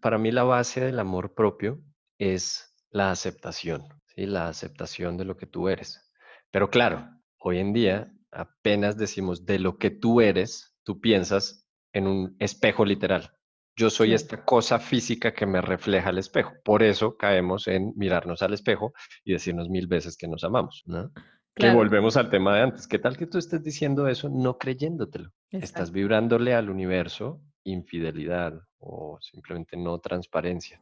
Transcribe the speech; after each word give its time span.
Para 0.00 0.18
mí 0.18 0.30
la 0.30 0.44
base 0.44 0.80
del 0.80 0.98
amor 0.98 1.34
propio 1.34 1.80
es 2.18 2.74
la 2.90 3.10
aceptación, 3.10 3.82
¿sí? 4.06 4.26
La 4.26 4.48
aceptación 4.48 5.16
de 5.16 5.24
lo 5.24 5.36
que 5.36 5.46
tú 5.46 5.68
eres. 5.68 6.10
Pero 6.50 6.70
claro, 6.70 7.08
hoy 7.38 7.58
en 7.58 7.72
día 7.72 8.12
apenas 8.30 8.96
decimos 8.96 9.44
de 9.44 9.58
lo 9.58 9.78
que 9.78 9.90
tú 9.90 10.20
eres, 10.20 10.76
tú 10.84 11.00
piensas 11.00 11.66
en 11.92 12.06
un 12.06 12.36
espejo 12.38 12.84
literal. 12.84 13.32
Yo 13.76 13.90
soy 13.90 14.12
esta 14.12 14.44
cosa 14.44 14.80
física 14.80 15.32
que 15.32 15.46
me 15.46 15.60
refleja 15.60 16.10
el 16.10 16.18
espejo. 16.18 16.52
Por 16.64 16.82
eso 16.82 17.16
caemos 17.16 17.68
en 17.68 17.92
mirarnos 17.96 18.42
al 18.42 18.52
espejo 18.52 18.92
y 19.24 19.32
decirnos 19.32 19.68
mil 19.68 19.86
veces 19.86 20.16
que 20.16 20.26
nos 20.26 20.42
amamos, 20.42 20.82
¿no? 20.86 21.12
Que 21.54 21.72
volvemos 21.72 22.16
al 22.16 22.30
tema 22.30 22.54
de 22.54 22.62
antes. 22.62 22.86
¿Qué 22.86 22.98
tal 22.98 23.16
que 23.16 23.26
tú 23.26 23.38
estés 23.38 23.62
diciendo 23.62 24.06
eso 24.06 24.28
no 24.28 24.58
creyéndotelo? 24.58 25.30
Estás 25.50 25.90
vibrándole 25.90 26.54
al 26.54 26.70
universo 26.70 27.40
infidelidad 27.64 28.67
o 28.80 29.18
simplemente 29.20 29.76
no 29.76 29.98
transparencia. 29.98 30.80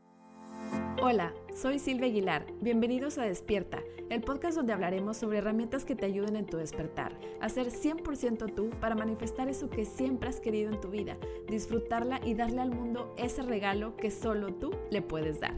Hola, 1.02 1.34
soy 1.54 1.78
Silvia 1.78 2.06
Aguilar. 2.06 2.46
Bienvenidos 2.60 3.18
a 3.18 3.24
Despierta, 3.24 3.82
el 4.08 4.22
podcast 4.22 4.56
donde 4.56 4.72
hablaremos 4.72 5.18
sobre 5.18 5.38
herramientas 5.38 5.84
que 5.84 5.94
te 5.94 6.06
ayuden 6.06 6.36
en 6.36 6.46
tu 6.46 6.56
despertar, 6.56 7.18
a 7.40 7.48
ser 7.48 7.66
100% 7.66 8.54
tú 8.54 8.70
para 8.80 8.94
manifestar 8.94 9.48
eso 9.48 9.68
que 9.68 9.84
siempre 9.84 10.30
has 10.30 10.40
querido 10.40 10.72
en 10.72 10.80
tu 10.80 10.88
vida, 10.88 11.18
disfrutarla 11.48 12.20
y 12.24 12.34
darle 12.34 12.62
al 12.62 12.70
mundo 12.70 13.14
ese 13.18 13.42
regalo 13.42 13.96
que 13.96 14.10
solo 14.10 14.54
tú 14.54 14.70
le 14.90 15.02
puedes 15.02 15.40
dar. 15.40 15.54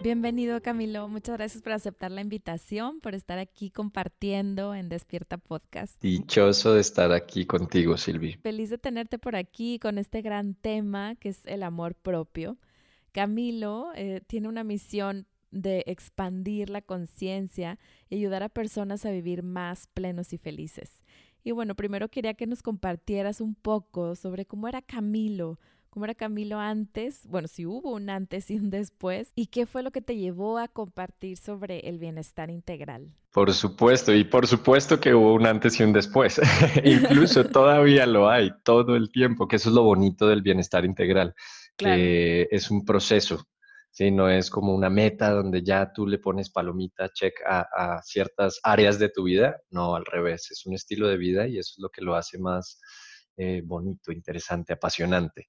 Bienvenido 0.00 0.62
Camilo, 0.62 1.08
muchas 1.08 1.38
gracias 1.38 1.60
por 1.60 1.72
aceptar 1.72 2.12
la 2.12 2.20
invitación, 2.20 3.00
por 3.00 3.16
estar 3.16 3.40
aquí 3.40 3.68
compartiendo 3.68 4.72
en 4.72 4.88
Despierta 4.88 5.38
Podcast. 5.38 6.00
Dichoso 6.00 6.74
de 6.74 6.80
estar 6.80 7.10
aquí 7.10 7.46
contigo, 7.46 7.96
Silvi. 7.96 8.34
Feliz 8.34 8.70
de 8.70 8.78
tenerte 8.78 9.18
por 9.18 9.34
aquí 9.34 9.80
con 9.80 9.98
este 9.98 10.22
gran 10.22 10.54
tema 10.54 11.16
que 11.16 11.30
es 11.30 11.44
el 11.46 11.64
amor 11.64 11.96
propio. 11.96 12.58
Camilo 13.10 13.90
eh, 13.96 14.20
tiene 14.28 14.46
una 14.46 14.62
misión 14.62 15.26
de 15.50 15.82
expandir 15.88 16.70
la 16.70 16.80
conciencia 16.80 17.80
y 18.08 18.16
ayudar 18.16 18.44
a 18.44 18.48
personas 18.48 19.04
a 19.04 19.10
vivir 19.10 19.42
más 19.42 19.88
plenos 19.88 20.32
y 20.32 20.38
felices. 20.38 21.02
Y 21.42 21.50
bueno, 21.50 21.74
primero 21.74 22.08
quería 22.08 22.34
que 22.34 22.46
nos 22.46 22.62
compartieras 22.62 23.40
un 23.40 23.56
poco 23.56 24.14
sobre 24.14 24.46
cómo 24.46 24.68
era 24.68 24.80
Camilo, 24.80 25.58
cómo 25.98 26.04
era 26.04 26.14
Camilo 26.14 26.60
antes, 26.60 27.26
bueno, 27.26 27.48
si 27.48 27.66
hubo 27.66 27.92
un 27.92 28.08
antes 28.08 28.52
y 28.52 28.54
un 28.54 28.70
después, 28.70 29.32
y 29.34 29.46
qué 29.46 29.66
fue 29.66 29.82
lo 29.82 29.90
que 29.90 30.00
te 30.00 30.16
llevó 30.16 30.56
a 30.58 30.68
compartir 30.68 31.36
sobre 31.36 31.80
el 31.88 31.98
bienestar 31.98 32.50
integral. 32.50 33.16
Por 33.32 33.52
supuesto, 33.52 34.14
y 34.14 34.22
por 34.22 34.46
supuesto 34.46 35.00
que 35.00 35.12
hubo 35.12 35.34
un 35.34 35.44
antes 35.44 35.80
y 35.80 35.82
un 35.82 35.92
después. 35.92 36.40
Incluso 36.84 37.46
todavía 37.46 38.06
lo 38.06 38.30
hay 38.30 38.52
todo 38.62 38.94
el 38.94 39.10
tiempo, 39.10 39.48
que 39.48 39.56
eso 39.56 39.70
es 39.70 39.74
lo 39.74 39.82
bonito 39.82 40.28
del 40.28 40.40
bienestar 40.40 40.84
integral, 40.84 41.34
que 41.76 42.46
es 42.48 42.70
un 42.70 42.84
proceso. 42.84 43.48
¿sí? 43.90 44.12
No 44.12 44.30
es 44.30 44.50
como 44.50 44.76
una 44.76 44.90
meta 44.90 45.32
donde 45.32 45.64
ya 45.64 45.92
tú 45.92 46.06
le 46.06 46.18
pones 46.18 46.48
palomita, 46.48 47.08
check 47.08 47.40
a, 47.44 47.66
a, 47.74 48.02
ciertas 48.02 48.60
áreas 48.62 49.00
de 49.00 49.08
tu 49.08 49.24
vida. 49.24 49.56
No, 49.70 49.96
al 49.96 50.04
revés, 50.04 50.48
es 50.52 50.64
un 50.64 50.74
estilo 50.74 51.08
de 51.08 51.16
vida 51.16 51.48
y 51.48 51.58
eso 51.58 51.72
es 51.76 51.78
lo 51.80 51.88
que 51.88 52.02
lo 52.02 52.14
hace 52.14 52.38
más, 52.38 52.80
eh, 53.40 53.62
bonito, 53.64 54.10
interesante, 54.10 54.72
apasionante. 54.72 55.46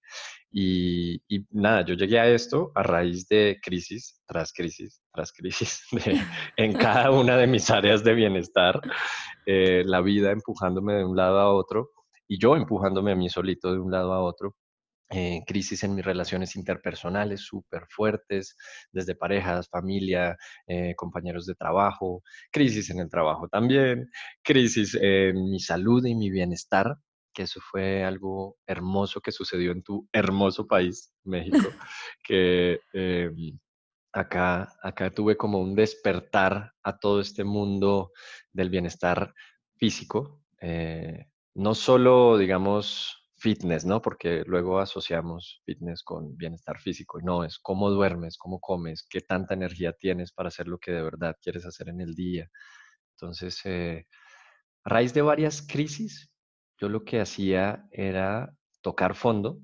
Y, 0.52 1.20
nada, 1.50 1.84
yo 1.84 1.96
llegué 1.96 2.20
a 2.20 2.28
esto 2.30 2.72
a 2.76 2.84
raíz 2.84 3.28
de 3.28 3.60
crisis, 3.64 4.22
tras 4.28 4.54
crisis, 4.54 5.02
tras 5.12 5.32
crisis, 5.32 5.82
en 6.58 6.74
cada 6.74 7.10
una 7.10 7.36
de 7.36 7.48
mis 7.48 7.68
áreas 7.72 8.04
de 8.04 8.14
bienestar, 8.14 8.80
eh, 9.48 9.82
la 9.86 10.02
vida 10.02 10.32
empujándome 10.32 10.94
de 10.94 11.04
un 11.04 11.18
lado 11.18 11.40
a 11.40 11.52
otro 11.52 11.90
y 12.28 12.40
yo 12.40 12.56
empujándome 12.56 13.14
a 13.14 13.16
mí 13.16 13.28
solito 13.28 13.74
de 13.74 13.80
un 13.80 13.92
lado 13.92 14.14
a 14.14 14.22
otro. 14.22 14.56
Eh, 15.12 15.42
crisis 15.48 15.84
en 15.84 15.96
mis 15.96 16.06
relaciones 16.06 16.56
interpersonales 16.56 17.42
súper 17.42 17.88
fuertes, 17.90 18.56
desde 18.92 19.16
parejas, 19.16 19.68
familia, 19.68 20.38
compañeros 20.96 21.48
de 21.48 21.56
trabajo, 21.56 22.22
crisis 22.52 22.92
en 22.92 23.00
el 23.00 23.10
trabajo 23.10 23.48
también, 23.48 24.12
crisis 24.44 24.96
en 25.02 25.50
mi 25.50 25.60
salud 25.60 26.06
y 26.06 26.14
mi 26.14 26.30
bienestar, 26.30 26.96
que 27.40 27.44
eso 27.44 27.62
fue 27.62 28.04
algo 28.04 28.58
hermoso 28.68 29.22
que 29.22 29.32
sucedió 29.32 29.72
en 29.72 29.82
tu 29.82 30.10
hermoso 30.12 30.68
país, 30.68 31.14
México, 31.24 31.70
que 32.26 32.82
em, 32.92 33.58
acá, 34.12 34.68
acá 34.84 35.10
tuve 35.10 35.38
como 35.38 35.60
un 35.60 35.74
despertar 35.74 36.74
a 36.84 37.00
todo 37.00 37.22
este 37.22 37.46
mundo 37.46 38.12
del 38.52 38.70
bienestar 38.70 39.34
físico, 39.78 40.44
eh, 40.60 41.28
no 41.56 41.76
solo, 41.76 42.38
digamos, 42.38 43.32
fitness, 43.38 43.86
¿no? 43.86 44.02
Porque 44.02 44.44
luego 44.46 44.80
asociamos 44.80 45.62
fitness 45.66 46.04
con 46.04 46.36
bienestar 46.36 46.78
físico. 46.82 47.22
Y 47.22 47.24
no, 47.24 47.46
es 47.46 47.58
cómo 47.58 47.90
duermes, 47.90 48.38
cómo 48.38 48.60
comes, 48.60 49.08
qué 49.10 49.22
tanta 49.22 49.54
energía 49.54 49.94
tienes 49.94 50.34
para 50.34 50.50
hacer 50.50 50.68
lo 50.68 50.78
que 50.78 50.92
de 50.92 51.04
verdad 51.04 51.38
quieres 51.42 51.66
hacer 51.66 51.88
en 51.88 52.02
el 52.02 52.16
día. 52.16 52.50
Entonces, 53.14 53.62
eh, 53.64 54.08
a 54.84 54.90
raíz 54.90 55.14
de 55.14 55.22
varias 55.22 55.62
crisis, 55.62 56.29
yo 56.80 56.90
lo 56.90 57.04
que 57.04 57.20
hacía 57.20 57.88
era 57.92 58.54
tocar 58.82 59.16
fondo 59.16 59.60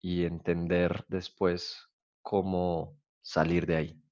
y 0.00 0.24
entender 0.24 1.04
después 1.08 1.88
cómo 2.22 2.98
salir 3.22 3.66
de 3.66 3.76
ahí. 3.76 4.02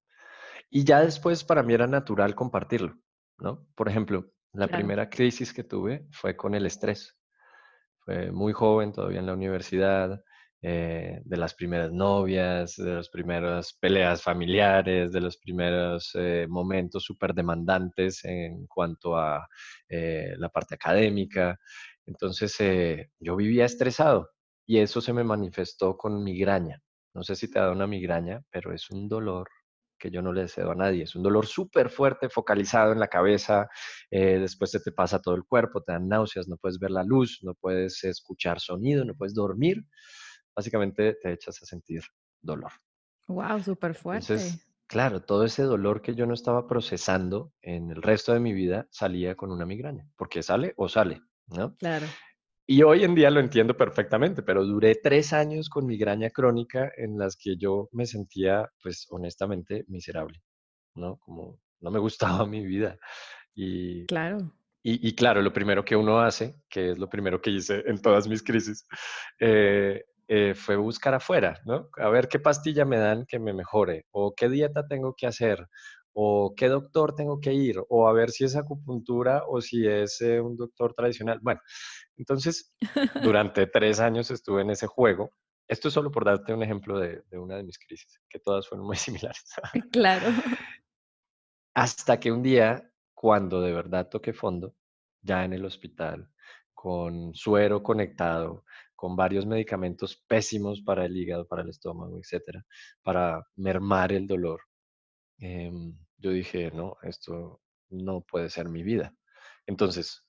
Y 0.69 0.83
ya 0.83 1.01
después 1.01 1.43
para 1.43 1.63
mí 1.63 1.73
era 1.73 1.87
natural 1.87 2.35
compartirlo, 2.35 2.95
¿no? 3.37 3.67
Por 3.75 3.89
ejemplo, 3.89 4.31
la 4.53 4.67
primera 4.67 5.09
crisis 5.09 5.53
que 5.53 5.63
tuve 5.63 6.07
fue 6.11 6.35
con 6.35 6.55
el 6.55 6.65
estrés. 6.65 7.17
Fue 7.99 8.31
muy 8.31 8.53
joven, 8.53 8.91
todavía 8.91 9.19
en 9.19 9.25
la 9.25 9.33
universidad, 9.33 10.23
eh, 10.65 11.19
de 11.25 11.37
las 11.37 11.53
primeras 11.53 11.91
novias, 11.91 12.77
de 12.77 12.93
las 12.93 13.09
primeras 13.09 13.73
peleas 13.73 14.21
familiares, 14.21 15.11
de 15.11 15.19
los 15.19 15.37
primeros 15.37 16.11
eh, 16.13 16.47
momentos 16.47 17.03
súper 17.03 17.33
demandantes 17.33 18.23
en 18.23 18.65
cuanto 18.67 19.17
a 19.17 19.45
eh, 19.89 20.35
la 20.37 20.47
parte 20.47 20.75
académica. 20.75 21.59
Entonces 22.05 22.55
eh, 22.59 23.11
yo 23.19 23.35
vivía 23.35 23.65
estresado 23.65 24.31
y 24.65 24.79
eso 24.79 25.01
se 25.01 25.13
me 25.13 25.23
manifestó 25.23 25.97
con 25.97 26.23
migraña. 26.23 26.81
No 27.13 27.23
sé 27.23 27.35
si 27.35 27.49
te 27.49 27.59
da 27.59 27.71
una 27.71 27.87
migraña, 27.87 28.41
pero 28.49 28.73
es 28.73 28.89
un 28.89 29.07
dolor 29.07 29.47
que 30.03 30.11
yo 30.11 30.21
no 30.21 30.33
le 30.33 30.41
deseo 30.41 30.71
a 30.71 30.75
nadie. 30.75 31.03
Es 31.03 31.15
un 31.15 31.23
dolor 31.23 31.45
súper 31.45 31.89
fuerte, 31.89 32.27
focalizado 32.27 32.91
en 32.91 32.99
la 32.99 33.07
cabeza, 33.07 33.69
eh, 34.11 34.37
después 34.39 34.71
se 34.71 34.81
te 34.81 34.91
pasa 34.91 35.21
todo 35.21 35.35
el 35.35 35.45
cuerpo, 35.45 35.81
te 35.81 35.93
dan 35.93 36.09
náuseas, 36.09 36.47
no 36.49 36.57
puedes 36.57 36.77
ver 36.77 36.91
la 36.91 37.03
luz, 37.03 37.39
no 37.41 37.53
puedes 37.53 38.03
escuchar 38.03 38.59
sonido, 38.59 39.05
no 39.05 39.15
puedes 39.15 39.33
dormir. 39.33 39.85
Básicamente 40.53 41.15
te 41.21 41.31
echas 41.31 41.61
a 41.61 41.65
sentir 41.65 42.03
dolor. 42.41 42.71
Wow, 43.27 43.63
súper 43.63 43.95
fuerte. 43.95 44.37
claro, 44.87 45.21
todo 45.21 45.45
ese 45.45 45.63
dolor 45.63 46.01
que 46.01 46.15
yo 46.15 46.25
no 46.25 46.33
estaba 46.33 46.67
procesando 46.67 47.53
en 47.61 47.89
el 47.91 48.01
resto 48.01 48.33
de 48.33 48.41
mi 48.41 48.51
vida 48.51 48.87
salía 48.91 49.35
con 49.35 49.51
una 49.51 49.65
migraña, 49.65 50.05
porque 50.17 50.43
sale 50.43 50.73
o 50.75 50.89
sale. 50.89 51.21
¿No? 51.47 51.75
Claro. 51.75 52.07
Y 52.65 52.81
hoy 52.83 53.03
en 53.03 53.13
día 53.13 53.29
lo 53.29 53.41
entiendo 53.41 53.75
perfectamente, 53.75 54.41
pero 54.41 54.63
duré 54.63 54.95
tres 54.95 55.33
años 55.33 55.69
con 55.69 55.85
migraña 55.85 56.29
crónica 56.29 56.91
en 56.95 57.17
las 57.17 57.35
que 57.35 57.57
yo 57.57 57.89
me 57.91 58.05
sentía, 58.05 58.69
pues 58.81 59.05
honestamente, 59.09 59.83
miserable, 59.89 60.41
¿no? 60.95 61.17
Como 61.17 61.59
no 61.81 61.91
me 61.91 61.99
gustaba 61.99 62.45
mi 62.45 62.65
vida. 62.65 62.97
Y, 63.53 64.05
claro. 64.05 64.53
Y, 64.85 65.15
claro, 65.15 65.41
lo 65.41 65.53
primero 65.53 65.85
que 65.85 65.95
uno 65.95 66.19
hace, 66.19 66.57
que 66.69 66.91
es 66.91 66.97
lo 66.97 67.07
primero 67.07 67.41
que 67.41 67.51
hice 67.51 67.83
en 67.85 68.01
todas 68.01 68.27
mis 68.27 68.43
crisis, 68.43 68.85
eh, 69.39 70.03
eh, 70.27 70.53
fue 70.55 70.75
buscar 70.75 71.13
afuera, 71.13 71.61
¿no? 71.65 71.89
A 71.95 72.09
ver 72.09 72.27
qué 72.27 72.37
pastilla 72.37 72.83
me 72.83 72.97
dan 72.97 73.25
que 73.25 73.39
me 73.39 73.53
mejore, 73.53 74.07
o 74.11 74.33
qué 74.35 74.49
dieta 74.49 74.85
tengo 74.85 75.15
que 75.15 75.25
hacer, 75.25 75.69
o 76.13 76.53
qué 76.55 76.67
doctor 76.69 77.15
tengo 77.15 77.39
que 77.39 77.53
ir, 77.53 77.81
o 77.89 78.07
a 78.07 78.13
ver 78.13 78.31
si 78.31 78.43
es 78.43 78.55
acupuntura 78.55 79.43
o 79.47 79.61
si 79.61 79.87
es 79.87 80.21
eh, 80.21 80.39
un 80.39 80.55
doctor 80.55 80.93
tradicional. 80.93 81.39
Bueno, 81.41 81.61
entonces, 82.15 82.75
durante 83.23 83.67
tres 83.67 83.99
años 83.99 84.31
estuve 84.31 84.61
en 84.61 84.69
ese 84.69 84.87
juego. 84.87 85.31
Esto 85.67 85.87
es 85.87 85.93
solo 85.93 86.11
por 86.11 86.25
darte 86.25 86.53
un 86.53 86.61
ejemplo 86.61 86.99
de, 86.99 87.23
de 87.29 87.39
una 87.39 87.55
de 87.57 87.63
mis 87.63 87.79
crisis, 87.79 88.19
que 88.29 88.39
todas 88.39 88.67
fueron 88.67 88.85
muy 88.85 88.95
similares. 88.97 89.43
Claro. 89.91 90.27
Hasta 91.75 92.19
que 92.19 92.31
un 92.31 92.43
día, 92.43 92.91
cuando 93.15 93.59
de 93.61 93.73
verdad 93.73 94.07
toqué 94.09 94.33
fondo, 94.33 94.75
ya 95.21 95.43
en 95.43 95.53
el 95.53 95.65
hospital, 95.65 96.29
con 96.73 97.33
suero 97.33 97.81
conectado, 97.81 98.63
con 98.95 99.15
varios 99.15 99.45
medicamentos 99.45 100.15
pésimos 100.27 100.81
para 100.81 101.05
el 101.05 101.17
hígado, 101.17 101.47
para 101.47 101.63
el 101.63 101.69
estómago, 101.69 102.19
etcétera, 102.19 102.63
para 103.01 103.43
mermar 103.55 104.11
el 104.11 104.27
dolor, 104.27 104.61
Em, 105.43 105.93
yo 106.23 106.31
dije, 106.31 106.71
no, 106.71 106.95
esto 107.03 107.61
no 107.89 108.21
puede 108.21 108.49
ser 108.49 108.69
mi 108.69 108.81
vida. 108.81 109.13
Entonces, 109.67 110.25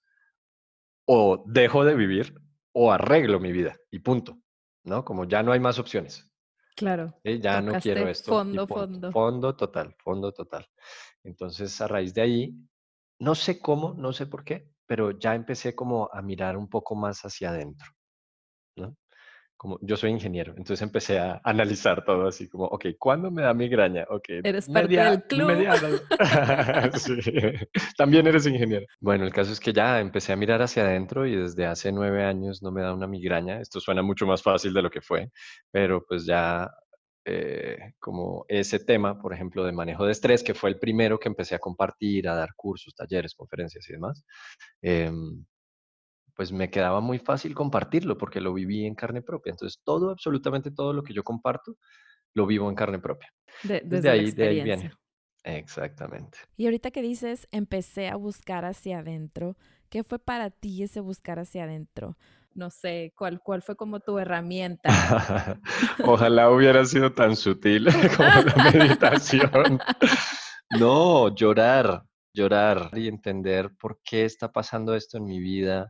o 1.06 1.44
dejo 1.46 1.84
de 1.84 1.94
vivir 1.94 2.34
o 2.72 2.92
arreglo 2.92 3.38
mi 3.38 3.52
vida 3.52 3.76
y 3.92 4.00
punto, 4.00 4.36
¿no? 4.82 5.04
Como 5.04 5.24
ya 5.24 5.44
no 5.44 5.52
hay 5.52 5.60
más 5.60 5.78
opciones. 5.78 6.28
Claro. 6.76 7.14
Ya 7.22 7.60
no 7.60 7.78
quiero 7.78 8.08
esto. 8.08 8.32
Fondo, 8.32 8.66
fondo. 8.66 9.12
Fondo 9.12 9.54
total, 9.54 9.94
fondo 10.02 10.32
total. 10.32 10.66
Entonces, 11.22 11.80
a 11.80 11.86
raíz 11.86 12.12
de 12.12 12.22
ahí, 12.22 12.54
no 13.20 13.36
sé 13.36 13.60
cómo, 13.60 13.94
no 13.94 14.12
sé 14.12 14.26
por 14.26 14.42
qué, 14.44 14.68
pero 14.86 15.12
ya 15.12 15.36
empecé 15.36 15.76
como 15.76 16.10
a 16.12 16.20
mirar 16.22 16.56
un 16.56 16.68
poco 16.68 16.96
más 16.96 17.20
hacia 17.24 17.50
adentro. 17.50 17.86
Como 19.64 19.78
yo 19.80 19.96
soy 19.96 20.10
ingeniero, 20.10 20.50
entonces 20.58 20.82
empecé 20.82 21.18
a 21.18 21.40
analizar 21.42 22.04
todo 22.04 22.26
así 22.26 22.50
como, 22.50 22.66
ok, 22.66 22.84
¿cuándo 22.98 23.30
me 23.30 23.40
da 23.40 23.54
migraña? 23.54 24.04
Ok, 24.10 24.24
eres 24.44 24.68
parte 24.68 24.94
del 24.94 25.22
club. 25.22 25.50
sí. 26.98 27.16
También 27.96 28.26
eres 28.26 28.46
ingeniero. 28.46 28.84
Bueno, 29.00 29.24
el 29.24 29.32
caso 29.32 29.52
es 29.52 29.60
que 29.60 29.72
ya 29.72 30.00
empecé 30.00 30.34
a 30.34 30.36
mirar 30.36 30.60
hacia 30.60 30.82
adentro 30.82 31.26
y 31.26 31.34
desde 31.34 31.64
hace 31.64 31.92
nueve 31.92 32.24
años 32.24 32.62
no 32.62 32.72
me 32.72 32.82
da 32.82 32.92
una 32.92 33.06
migraña. 33.06 33.58
Esto 33.58 33.80
suena 33.80 34.02
mucho 34.02 34.26
más 34.26 34.42
fácil 34.42 34.74
de 34.74 34.82
lo 34.82 34.90
que 34.90 35.00
fue, 35.00 35.30
pero 35.70 36.04
pues 36.06 36.26
ya 36.26 36.70
eh, 37.24 37.94
como 37.98 38.44
ese 38.48 38.80
tema, 38.80 39.18
por 39.18 39.32
ejemplo, 39.32 39.64
de 39.64 39.72
manejo 39.72 40.04
de 40.04 40.12
estrés, 40.12 40.42
que 40.42 40.52
fue 40.52 40.68
el 40.68 40.78
primero 40.78 41.18
que 41.18 41.30
empecé 41.30 41.54
a 41.54 41.58
compartir, 41.58 42.28
a 42.28 42.34
dar 42.34 42.50
cursos, 42.54 42.94
talleres, 42.94 43.34
conferencias 43.34 43.88
y 43.88 43.94
demás. 43.94 44.26
Eh, 44.82 45.10
pues 46.34 46.52
me 46.52 46.70
quedaba 46.70 47.00
muy 47.00 47.18
fácil 47.18 47.54
compartirlo 47.54 48.18
porque 48.18 48.40
lo 48.40 48.52
viví 48.52 48.86
en 48.86 48.94
carne 48.94 49.22
propia. 49.22 49.52
Entonces, 49.52 49.80
todo, 49.84 50.10
absolutamente 50.10 50.70
todo 50.70 50.92
lo 50.92 51.02
que 51.02 51.14
yo 51.14 51.22
comparto, 51.22 51.76
lo 52.34 52.46
vivo 52.46 52.68
en 52.68 52.74
carne 52.74 52.98
propia. 52.98 53.32
desde, 53.62 54.10
ahí, 54.10 54.30
de 54.32 54.48
ahí 54.48 54.62
viene. 54.62 54.92
Exactamente. 55.44 56.38
Y 56.56 56.64
ahorita 56.64 56.90
que 56.90 57.02
dices, 57.02 57.46
empecé 57.50 58.08
a 58.08 58.16
buscar 58.16 58.64
hacia 58.64 59.00
adentro, 59.00 59.56
¿qué 59.90 60.02
fue 60.02 60.18
para 60.18 60.50
ti 60.50 60.82
ese 60.82 61.00
buscar 61.00 61.38
hacia 61.38 61.64
adentro? 61.64 62.16
No 62.54 62.70
sé, 62.70 63.12
¿cuál, 63.16 63.40
cuál 63.40 63.62
fue 63.62 63.76
como 63.76 64.00
tu 64.00 64.18
herramienta? 64.18 64.88
Ojalá 66.04 66.50
hubiera 66.50 66.84
sido 66.84 67.12
tan 67.12 67.36
sutil 67.36 67.86
como 68.16 68.28
la 68.28 68.54
meditación. 68.72 69.78
no, 70.70 71.34
llorar, 71.34 72.04
llorar 72.32 72.90
y 72.94 73.08
entender 73.08 73.70
por 73.78 74.00
qué 74.02 74.24
está 74.24 74.50
pasando 74.50 74.94
esto 74.94 75.18
en 75.18 75.24
mi 75.24 75.40
vida, 75.40 75.88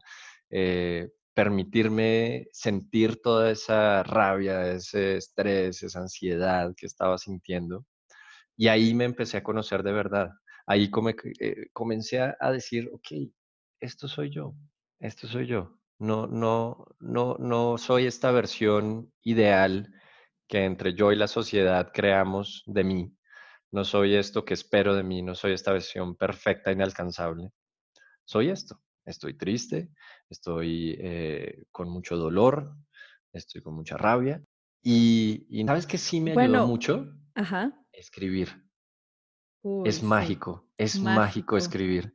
eh, 0.57 1.11
permitirme 1.35 2.47
sentir 2.53 3.21
toda 3.21 3.51
esa 3.51 4.05
rabia, 4.05 4.71
ese 4.71 5.17
estrés, 5.17 5.83
esa 5.83 5.99
ansiedad 5.99 6.73
que 6.77 6.87
estaba 6.87 7.19
sintiendo. 7.19 7.85
Y 8.57 8.69
ahí 8.69 8.95
me 8.95 9.05
empecé 9.05 9.39
a 9.39 9.43
conocer 9.43 9.83
de 9.83 9.91
verdad. 9.91 10.31
Ahí 10.67 10.91
eh, 11.41 11.67
comencé 11.73 12.21
a, 12.21 12.53
decir, 12.53 12.89
ok, 12.93 13.33
esto 13.81 14.07
soy 14.07 14.31
yo, 14.31 14.55
esto 15.01 15.27
soy 15.27 15.49
yo. 15.49 15.77
No, 15.99 16.29
no, 16.29 16.87
no, 17.01 17.37
no 17.41 17.77
soy 17.77 18.07
esta 18.07 18.31
versión 18.31 19.13
ideal 19.23 19.93
que 20.47 20.65
entre 20.65 20.95
yo 20.95 21.11
y 21.11 21.17
la 21.17 21.27
sociedad 21.27 21.91
creamos 21.93 22.63
de 22.67 22.85
mí. 22.85 23.17
No 23.73 23.85
soy 23.85 24.15
esto 24.15 24.45
que 24.45 24.55
espero 24.55 24.95
de 24.95 25.03
mí, 25.03 25.21
no 25.21 25.35
soy 25.35 25.53
esta 25.53 25.73
versión 25.73 26.15
perfecta, 26.15 26.71
inalcanzable. 26.71 27.51
Soy 28.25 28.51
esto. 28.51 28.81
Estoy 29.05 29.35
triste, 29.35 29.91
estoy 30.31 30.97
eh, 30.99 31.65
con 31.71 31.89
mucho 31.89 32.17
dolor, 32.17 32.75
estoy 33.33 33.63
con 33.63 33.75
mucha 33.75 33.97
rabia. 33.97 34.43
Y, 34.83 35.47
¿sabes 35.67 35.87
que 35.87 35.99
sí 35.99 36.21
me 36.21 36.33
ayudó 36.33 36.67
mucho? 36.67 37.07
Escribir. 37.93 38.65
es 39.85 40.03
mágico, 40.03 40.69
es 40.77 41.01
mágico. 41.01 41.57
escribir. 41.57 42.13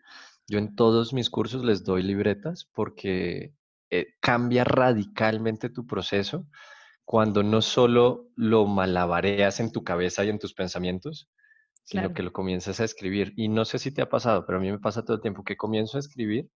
Yo 0.47 0.59
en 0.59 0.75
todos 0.75 1.13
mis 1.13 1.29
cursos 1.29 1.63
les 1.63 1.83
doy 1.83 2.03
libretas 2.03 2.69
porque 2.73 3.53
eh, 3.89 4.13
cambia 4.19 4.63
radicalmente 4.63 5.69
tu 5.69 5.85
proceso 5.85 6.47
cuando 7.05 7.41
no 7.41 7.61
solo 7.63 8.29
lo 8.35 8.67
malabareas 8.67 9.59
en 9.59 9.71
tu 9.71 9.83
cabeza 9.83 10.23
y 10.23 10.29
en 10.29 10.37
tus 10.37 10.53
pensamientos, 10.53 11.27
sino 11.83 12.13
que 12.13 12.21
lo 12.21 12.31
comienzas 12.31 12.79
a 12.79 12.83
escribir. 12.83 13.33
Y 13.35 13.47
no 13.47 13.65
sé 13.65 13.79
si 13.79 13.91
te 13.91 14.03
ha 14.03 14.09
pasado, 14.09 14.45
pero 14.45 14.59
a 14.59 14.61
mí 14.61 14.69
me 14.71 14.77
pasa 14.77 15.03
todo 15.03 15.15
el 15.15 15.21
tiempo 15.21 15.43
que 15.43 15.57
comienzo 15.57 15.97
a 15.97 16.01
escribir 16.01 16.51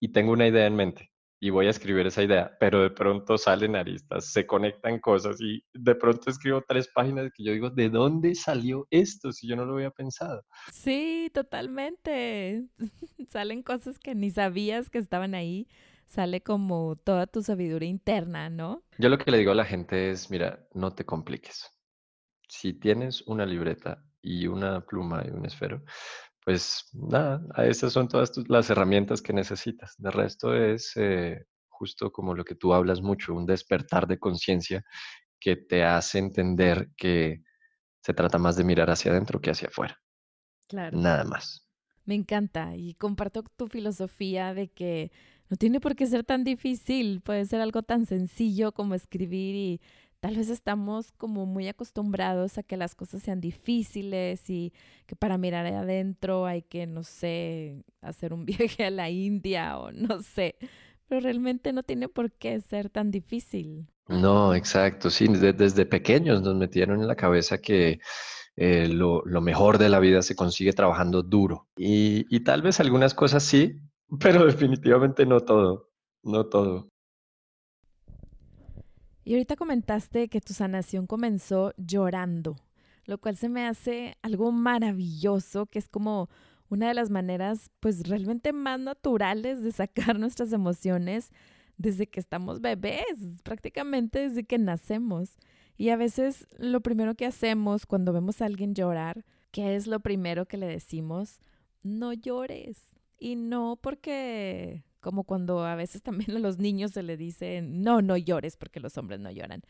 y 0.00 0.12
tengo 0.12 0.32
una 0.32 0.46
idea 0.46 0.66
en 0.66 0.76
mente 0.76 1.10
y 1.38 1.50
voy 1.50 1.66
a 1.66 1.70
escribir 1.70 2.06
esa 2.06 2.22
idea, 2.22 2.56
pero 2.58 2.82
de 2.82 2.90
pronto 2.90 3.36
salen 3.36 3.76
aristas, 3.76 4.32
se 4.32 4.46
conectan 4.46 4.98
cosas 5.00 5.36
y 5.40 5.62
de 5.74 5.94
pronto 5.94 6.30
escribo 6.30 6.62
tres 6.66 6.88
páginas 6.88 7.30
que 7.34 7.44
yo 7.44 7.52
digo, 7.52 7.70
¿de 7.70 7.90
dónde 7.90 8.34
salió 8.34 8.86
esto 8.90 9.32
si 9.32 9.46
yo 9.46 9.56
no 9.56 9.64
lo 9.64 9.74
había 9.74 9.90
pensado? 9.90 10.44
Sí, 10.72 11.30
totalmente. 11.34 12.66
salen 13.28 13.62
cosas 13.62 13.98
que 13.98 14.14
ni 14.14 14.30
sabías 14.30 14.88
que 14.88 14.98
estaban 14.98 15.34
ahí. 15.34 15.68
Sale 16.06 16.40
como 16.40 16.96
toda 16.96 17.26
tu 17.26 17.42
sabiduría 17.42 17.88
interna, 17.88 18.48
¿no? 18.48 18.84
Yo 18.96 19.08
lo 19.08 19.18
que 19.18 19.30
le 19.30 19.38
digo 19.38 19.50
a 19.50 19.56
la 19.56 19.64
gente 19.64 20.10
es, 20.10 20.30
mira, 20.30 20.66
no 20.72 20.94
te 20.94 21.04
compliques. 21.04 21.68
Si 22.48 22.72
tienes 22.72 23.22
una 23.22 23.44
libreta 23.44 24.04
y 24.22 24.46
una 24.46 24.86
pluma 24.86 25.24
y 25.26 25.30
un 25.30 25.44
esfero, 25.44 25.82
pues 26.46 26.88
nada, 26.92 27.44
esas 27.64 27.92
son 27.92 28.06
todas 28.06 28.30
las 28.46 28.70
herramientas 28.70 29.20
que 29.20 29.32
necesitas. 29.32 29.96
De 29.98 30.12
resto 30.12 30.54
es 30.54 30.92
eh, 30.94 31.44
justo 31.66 32.12
como 32.12 32.34
lo 32.34 32.44
que 32.44 32.54
tú 32.54 32.72
hablas 32.72 33.02
mucho, 33.02 33.34
un 33.34 33.46
despertar 33.46 34.06
de 34.06 34.20
conciencia 34.20 34.84
que 35.40 35.56
te 35.56 35.82
hace 35.82 36.20
entender 36.20 36.90
que 36.96 37.42
se 38.00 38.14
trata 38.14 38.38
más 38.38 38.54
de 38.54 38.62
mirar 38.62 38.90
hacia 38.90 39.10
adentro 39.10 39.40
que 39.40 39.50
hacia 39.50 39.66
afuera. 39.66 40.00
Claro. 40.68 40.96
Nada 40.96 41.24
más. 41.24 41.66
Me 42.04 42.14
encanta 42.14 42.76
y 42.76 42.94
comparto 42.94 43.42
tu 43.56 43.66
filosofía 43.66 44.54
de 44.54 44.68
que 44.68 45.10
no 45.50 45.56
tiene 45.56 45.80
por 45.80 45.96
qué 45.96 46.06
ser 46.06 46.22
tan 46.22 46.44
difícil, 46.44 47.22
puede 47.22 47.44
ser 47.46 47.60
algo 47.60 47.82
tan 47.82 48.06
sencillo 48.06 48.70
como 48.70 48.94
escribir 48.94 49.56
y 49.56 49.80
tal 50.20 50.36
vez 50.36 50.48
estamos 50.48 51.12
como 51.12 51.46
muy 51.46 51.68
acostumbrados 51.68 52.58
a 52.58 52.62
que 52.62 52.76
las 52.76 52.94
cosas 52.94 53.22
sean 53.22 53.40
difíciles 53.40 54.48
y 54.50 54.72
que 55.06 55.16
para 55.16 55.38
mirar 55.38 55.66
adentro 55.66 56.46
hay 56.46 56.62
que, 56.62 56.86
no 56.86 57.02
sé, 57.02 57.84
hacer 58.00 58.32
un 58.32 58.44
viaje 58.46 58.84
a 58.84 58.90
la 58.90 59.10
India 59.10 59.78
o 59.78 59.92
no 59.92 60.22
sé, 60.22 60.56
pero 61.08 61.20
realmente 61.20 61.72
no 61.72 61.82
tiene 61.82 62.08
por 62.08 62.32
qué 62.32 62.60
ser 62.60 62.90
tan 62.90 63.10
difícil. 63.10 63.86
No, 64.08 64.54
exacto, 64.54 65.10
sí, 65.10 65.26
desde, 65.28 65.84
pequeños 65.84 66.40
nos 66.42 66.54
metieron 66.54 67.00
en 67.00 67.08
la 67.08 67.16
cabeza 67.16 67.58
que 67.58 67.98
eh, 68.56 68.88
lo, 68.88 69.22
mejor 69.40 69.78
de 69.78 69.88
la 69.88 69.98
vida 69.98 70.22
se 70.22 70.36
consigue 70.36 70.72
trabajando 70.72 71.22
duro 71.22 71.68
y, 71.76 72.24
y 72.34 72.40
tal 72.44 72.62
vez 72.62 72.78
algunas 72.80 73.14
cosas 73.14 73.42
sí, 73.42 73.80
pero 74.20 74.46
definitivamente 74.46 75.26
no 75.26 75.40
todo, 75.40 75.90
no 76.22 76.46
todo. 76.46 76.88
Y 79.26 79.32
ahorita 79.32 79.56
comentaste 79.56 80.28
que 80.28 80.40
tu 80.40 80.54
sanación 80.54 81.08
comenzó 81.08 81.72
llorando, 81.76 82.54
lo 83.06 83.18
cual 83.18 83.36
se 83.36 83.48
me 83.48 83.66
hace 83.66 84.16
algo 84.22 84.52
maravilloso, 84.52 85.66
que 85.66 85.80
es 85.80 85.88
como 85.88 86.30
una 86.68 86.86
de 86.86 86.94
las 86.94 87.10
maneras 87.10 87.72
pues 87.80 88.08
realmente 88.08 88.52
más 88.52 88.78
naturales 88.78 89.64
de 89.64 89.72
sacar 89.72 90.16
nuestras 90.20 90.52
emociones 90.52 91.30
desde 91.76 92.06
que 92.06 92.20
estamos 92.20 92.60
bebés, 92.60 93.42
prácticamente 93.42 94.28
desde 94.28 94.44
que 94.44 94.58
nacemos. 94.58 95.38
Y 95.76 95.88
a 95.88 95.96
veces 95.96 96.46
lo 96.56 96.80
primero 96.80 97.16
que 97.16 97.26
hacemos 97.26 97.84
cuando 97.84 98.12
vemos 98.12 98.40
a 98.40 98.46
alguien 98.46 98.76
llorar, 98.76 99.24
¿qué 99.50 99.74
es 99.74 99.88
lo 99.88 99.98
primero 99.98 100.46
que 100.46 100.56
le 100.56 100.68
decimos? 100.68 101.40
No 101.82 102.12
llores. 102.12 102.78
Y 103.18 103.34
no 103.34 103.76
porque 103.82 104.84
como 105.06 105.22
cuando 105.22 105.64
a 105.64 105.76
veces 105.76 106.02
también 106.02 106.32
a 106.32 106.40
los 106.40 106.58
niños 106.58 106.90
se 106.90 107.04
le 107.04 107.16
dice, 107.16 107.62
no, 107.62 108.02
no 108.02 108.16
llores 108.16 108.56
porque 108.56 108.80
los 108.80 108.98
hombres 108.98 109.20
no 109.20 109.30
lloran. 109.30 109.62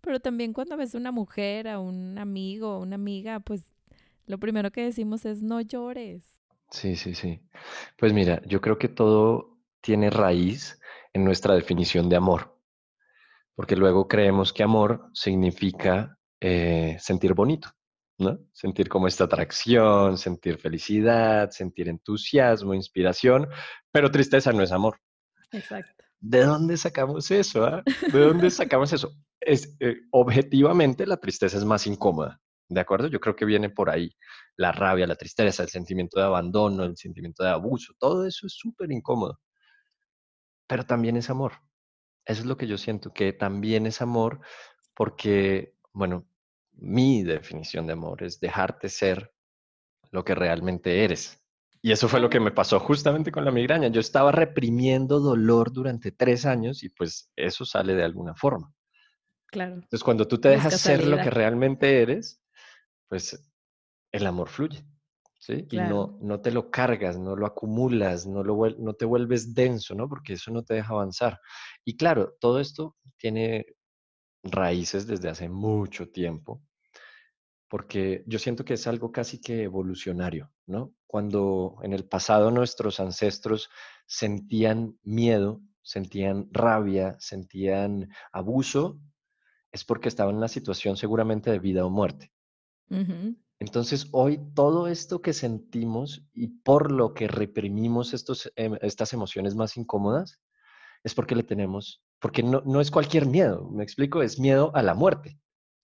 Pero 0.00 0.18
también 0.18 0.54
cuando 0.54 0.78
ves 0.78 0.94
a 0.94 0.98
una 0.98 1.12
mujer, 1.12 1.68
a 1.68 1.78
un 1.78 2.16
amigo, 2.16 2.68
a 2.68 2.78
una 2.78 2.94
amiga, 2.94 3.38
pues 3.40 3.74
lo 4.24 4.38
primero 4.38 4.70
que 4.70 4.82
decimos 4.84 5.26
es 5.26 5.42
no 5.42 5.60
llores. 5.60 6.40
Sí, 6.70 6.96
sí, 6.96 7.14
sí. 7.14 7.42
Pues 7.98 8.14
mira, 8.14 8.40
yo 8.46 8.62
creo 8.62 8.78
que 8.78 8.88
todo 8.88 9.58
tiene 9.82 10.08
raíz 10.08 10.80
en 11.12 11.22
nuestra 11.22 11.54
definición 11.54 12.08
de 12.08 12.16
amor, 12.16 12.58
porque 13.54 13.76
luego 13.76 14.08
creemos 14.08 14.54
que 14.54 14.62
amor 14.62 15.10
significa 15.12 16.18
eh, 16.40 16.96
sentir 16.98 17.34
bonito. 17.34 17.68
¿No? 18.18 18.38
Sentir 18.52 18.88
como 18.88 19.06
esta 19.06 19.24
atracción, 19.24 20.18
sentir 20.18 20.58
felicidad, 20.58 21.50
sentir 21.50 21.88
entusiasmo, 21.88 22.74
inspiración, 22.74 23.48
pero 23.92 24.10
tristeza 24.10 24.52
no 24.52 24.62
es 24.62 24.72
amor. 24.72 24.98
Exacto. 25.52 26.04
¿De 26.20 26.42
dónde 26.42 26.76
sacamos 26.76 27.30
eso? 27.30 27.64
Ah? 27.64 27.82
¿De 28.12 28.18
dónde 28.18 28.50
sacamos 28.50 28.92
eso? 28.92 29.12
Es, 29.40 29.76
eh, 29.80 29.98
objetivamente 30.10 31.06
la 31.06 31.16
tristeza 31.16 31.56
es 31.56 31.64
más 31.64 31.86
incómoda, 31.86 32.40
¿de 32.68 32.80
acuerdo? 32.80 33.06
Yo 33.06 33.20
creo 33.20 33.36
que 33.36 33.44
viene 33.44 33.70
por 33.70 33.88
ahí 33.88 34.10
la 34.56 34.72
rabia, 34.72 35.06
la 35.06 35.14
tristeza, 35.14 35.62
el 35.62 35.68
sentimiento 35.68 36.18
de 36.18 36.26
abandono, 36.26 36.82
el 36.84 36.96
sentimiento 36.96 37.44
de 37.44 37.50
abuso, 37.50 37.94
todo 37.98 38.26
eso 38.26 38.46
es 38.48 38.54
súper 38.54 38.90
incómodo. 38.90 39.38
Pero 40.66 40.84
también 40.84 41.16
es 41.16 41.30
amor. 41.30 41.52
Eso 42.26 42.40
es 42.40 42.46
lo 42.46 42.56
que 42.56 42.66
yo 42.66 42.76
siento, 42.76 43.12
que 43.14 43.32
también 43.32 43.86
es 43.86 44.02
amor 44.02 44.40
porque, 44.94 45.76
bueno, 45.92 46.26
mi 46.78 47.22
definición 47.22 47.86
de 47.86 47.92
amor 47.92 48.22
es 48.22 48.40
dejarte 48.40 48.88
ser 48.88 49.32
lo 50.10 50.24
que 50.24 50.34
realmente 50.34 51.04
eres. 51.04 51.42
Y 51.80 51.92
eso 51.92 52.08
fue 52.08 52.20
lo 52.20 52.30
que 52.30 52.40
me 52.40 52.50
pasó 52.50 52.80
justamente 52.80 53.30
con 53.30 53.44
la 53.44 53.50
migraña. 53.50 53.88
Yo 53.88 54.00
estaba 54.00 54.32
reprimiendo 54.32 55.20
dolor 55.20 55.72
durante 55.72 56.10
tres 56.10 56.44
años 56.44 56.82
y 56.82 56.88
pues 56.88 57.30
eso 57.36 57.64
sale 57.64 57.94
de 57.94 58.04
alguna 58.04 58.34
forma. 58.34 58.72
Claro. 59.46 59.74
Entonces 59.74 60.02
cuando 60.02 60.26
tú 60.26 60.40
te 60.40 60.48
dejas 60.48 60.80
ser 60.80 61.06
lo 61.06 61.16
que 61.18 61.30
realmente 61.30 62.02
eres, 62.02 62.42
pues 63.08 63.40
el 64.12 64.26
amor 64.26 64.48
fluye. 64.48 64.84
¿sí? 65.38 65.66
Y 65.70 65.76
no, 65.76 66.18
no 66.20 66.40
te 66.40 66.50
lo 66.50 66.70
cargas, 66.70 67.18
no 67.18 67.36
lo 67.36 67.46
acumulas, 67.46 68.26
no, 68.26 68.42
lo, 68.42 68.70
no 68.78 68.94
te 68.94 69.04
vuelves 69.04 69.54
denso, 69.54 69.94
¿no? 69.94 70.08
Porque 70.08 70.34
eso 70.34 70.50
no 70.50 70.64
te 70.64 70.74
deja 70.74 70.92
avanzar. 70.92 71.40
Y 71.84 71.96
claro, 71.96 72.34
todo 72.40 72.60
esto 72.60 72.96
tiene 73.16 73.66
raíces 74.42 75.06
desde 75.06 75.28
hace 75.28 75.48
mucho 75.48 76.08
tiempo, 76.08 76.62
porque 77.68 78.24
yo 78.26 78.38
siento 78.38 78.64
que 78.64 78.74
es 78.74 78.86
algo 78.86 79.12
casi 79.12 79.40
que 79.40 79.62
evolucionario, 79.62 80.50
¿no? 80.66 80.94
Cuando 81.06 81.76
en 81.82 81.92
el 81.92 82.04
pasado 82.04 82.50
nuestros 82.50 82.98
ancestros 82.98 83.68
sentían 84.06 84.98
miedo, 85.02 85.60
sentían 85.82 86.48
rabia, 86.50 87.16
sentían 87.18 88.10
abuso, 88.32 88.98
es 89.70 89.84
porque 89.84 90.08
estaban 90.08 90.32
en 90.32 90.38
una 90.38 90.48
situación 90.48 90.96
seguramente 90.96 91.50
de 91.50 91.58
vida 91.58 91.84
o 91.84 91.90
muerte. 91.90 92.32
Entonces, 93.58 94.08
hoy 94.12 94.40
todo 94.54 94.86
esto 94.86 95.20
que 95.20 95.34
sentimos 95.34 96.26
y 96.32 96.48
por 96.48 96.90
lo 96.90 97.12
que 97.12 97.28
reprimimos 97.28 98.14
estos, 98.14 98.50
em, 98.56 98.78
estas 98.80 99.12
emociones 99.12 99.54
más 99.54 99.76
incómodas, 99.76 100.40
es 101.04 101.14
porque 101.14 101.34
le 101.36 101.42
tenemos, 101.42 102.02
porque 102.18 102.42
no, 102.42 102.62
no 102.64 102.80
es 102.80 102.90
cualquier 102.90 103.26
miedo, 103.26 103.68
me 103.70 103.84
explico, 103.84 104.22
es 104.22 104.38
miedo 104.38 104.74
a 104.74 104.82
la 104.82 104.94
muerte 104.94 105.38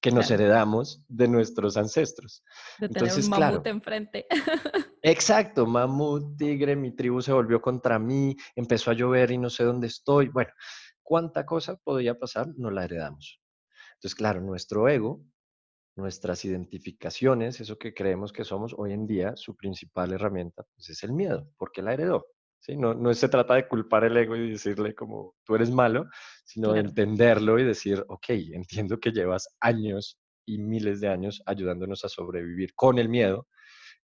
que 0.05 0.11
nos 0.11 0.31
heredamos 0.31 1.03
de 1.09 1.27
nuestros 1.27 1.79
ancestros. 1.79 2.45
De 2.79 2.91
tener 2.91 3.11
un 3.11 3.31
mamut 3.31 3.67
enfrente. 3.67 4.27
Exacto, 5.03 5.65
mamut, 5.65 6.37
tigre, 6.37 6.77
mi 6.77 6.95
tribu 6.95 7.23
se 7.23 7.33
volvió 7.33 7.63
contra 7.63 7.99
mí, 7.99 8.37
empezó 8.55 8.91
a 8.91 8.95
llover 8.95 9.31
y 9.31 9.39
no 9.39 9.49
sé 9.49 9.65
dónde 9.65 9.87
estoy. 9.87 10.29
Bueno, 10.29 10.51
cuánta 11.03 11.47
cosa 11.47 11.77
podía 11.77 12.19
pasar, 12.19 12.49
no 12.59 12.71
la 12.71 12.85
heredamos. 12.85 13.41
Entonces, 13.95 14.15
claro, 14.15 14.43
nuestro 14.43 14.91
ego, 14.91 15.25
nuestras 15.97 16.45
identificaciones, 16.45 17.63
eso 17.63 17.79
que 17.79 17.95
creemos 17.95 18.31
que 18.31 18.45
somos 18.45 18.75
hoy 18.77 18.93
en 18.93 19.07
día, 19.07 19.33
su 19.37 19.57
principal 19.57 20.13
herramienta 20.13 20.67
pues, 20.75 20.91
es 20.91 21.03
el 21.03 21.15
miedo, 21.15 21.49
porque 21.57 21.81
la 21.81 21.95
heredó. 21.95 22.27
¿Sí? 22.64 22.76
No, 22.76 22.94
no 22.94 23.12
se 23.14 23.28
trata 23.28 23.54
de 23.54 23.68
culpar 23.68 24.04
el 24.04 24.16
ego 24.16 24.37
y 24.37 24.52
decirle 24.52 24.94
como 24.94 25.35
tú 25.44 25.54
eres 25.54 25.71
malo, 25.71 26.06
sino 26.44 26.73
de 26.73 26.80
entenderlo 26.80 27.59
y 27.59 27.64
decir, 27.64 28.02
ok, 28.09 28.30
entiendo 28.52 28.99
que 28.99 29.12
llevas 29.12 29.49
años 29.61 30.18
y 30.47 30.59
miles 30.59 31.00
de 31.00 31.09
años 31.09 31.42
ayudándonos 31.47 32.04
a 32.04 32.09
sobrevivir 32.09 32.75
con 32.75 32.99
el 32.99 33.09
miedo. 33.09 33.49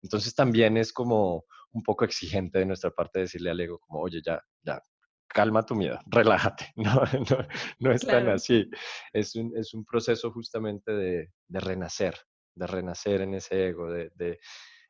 Entonces 0.03 0.35
también 0.35 0.77
es 0.77 0.93
como 0.93 1.45
un 1.71 1.83
poco 1.83 2.05
exigente 2.05 2.59
de 2.59 2.67
nuestra 2.67 2.91
parte 2.91 3.21
decirle 3.21 3.51
al 3.51 3.61
ego 3.61 3.79
como, 3.79 4.01
oye, 4.01 4.21
ya, 4.25 4.43
ya, 4.63 4.83
calma 5.29 5.65
tu 5.65 5.75
miedo, 5.75 5.99
relájate. 6.07 6.73
No, 6.77 6.95
no, 7.31 7.49
no 7.79 7.93
es 7.93 8.05
tan 8.05 8.29
así. 8.29 8.69
Es 9.13 9.37
un, 9.37 9.57
es 9.57 9.73
un 9.73 9.85
proceso 9.85 10.33
justamente 10.33 10.93
de, 10.93 11.31
de, 11.47 11.61
renacer, 11.61 12.17
de 12.55 12.67
renacer 12.67 13.21
en 13.21 13.35
ese 13.35 13.69
ego, 13.69 13.91
de, 13.91 14.11
de, 14.15 14.39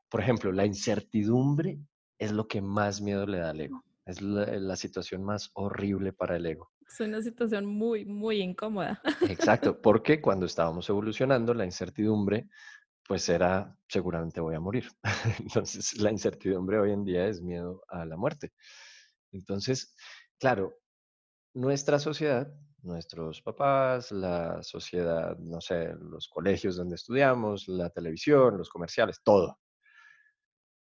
por 0.09 0.21
ejemplo, 0.21 0.53
la 0.53 0.65
incertidumbre 0.65 1.79
es 2.19 2.33
lo 2.33 2.49
que 2.49 2.61
más 2.61 3.01
miedo 3.01 3.27
le 3.27 3.39
da 3.39 3.51
al 3.51 3.61
ego. 3.61 3.85
Es 4.05 4.23
la, 4.23 4.77
situación 4.77 5.23
más 5.23 5.51
horrible 5.53 6.13
para 6.15 6.37
el 6.37 6.47
ego. 6.47 6.71
Es 6.87 6.99
una 7.01 7.21
situación 7.21 7.67
muy, 7.67 8.07
muy 8.07 8.41
incómoda. 8.41 9.03
Exacto, 9.31 9.81
porque 9.83 10.23
cuando 10.23 10.47
estábamos 10.47 10.89
evolucionando, 10.89 11.53
la 11.53 11.67
incertidumbre, 11.67 12.49
pues 13.07 13.29
era, 13.29 13.77
seguramente 13.87 14.41
voy 14.41 14.55
a 14.55 14.61
morir. 14.61 14.89
Entonces, 15.41 15.99
la 16.01 16.11
incertidumbre 16.11 16.79
hoy 16.79 16.93
en 16.93 17.05
día 17.05 17.27
es 17.27 17.43
miedo 17.43 17.83
a 17.89 18.07
la 18.07 18.17
muerte. 18.17 18.53
Entonces, 19.31 19.95
claro, 20.39 20.75
nuestra 21.53 21.99
sociedad, 21.99 22.51
nuestros 22.83 23.43
papás, 23.43 24.11
la 24.11 24.63
sociedad, 24.63 25.37
no 25.39 25.61
sé, 25.61 25.93
los 26.01 26.29
colegios 26.29 26.77
donde 26.77 26.95
estudiamos, 26.95 27.69
la 27.69 27.91
televisión, 27.91 28.57
los 28.57 28.71
comerciales, 28.71 29.21
todo, 29.23 29.59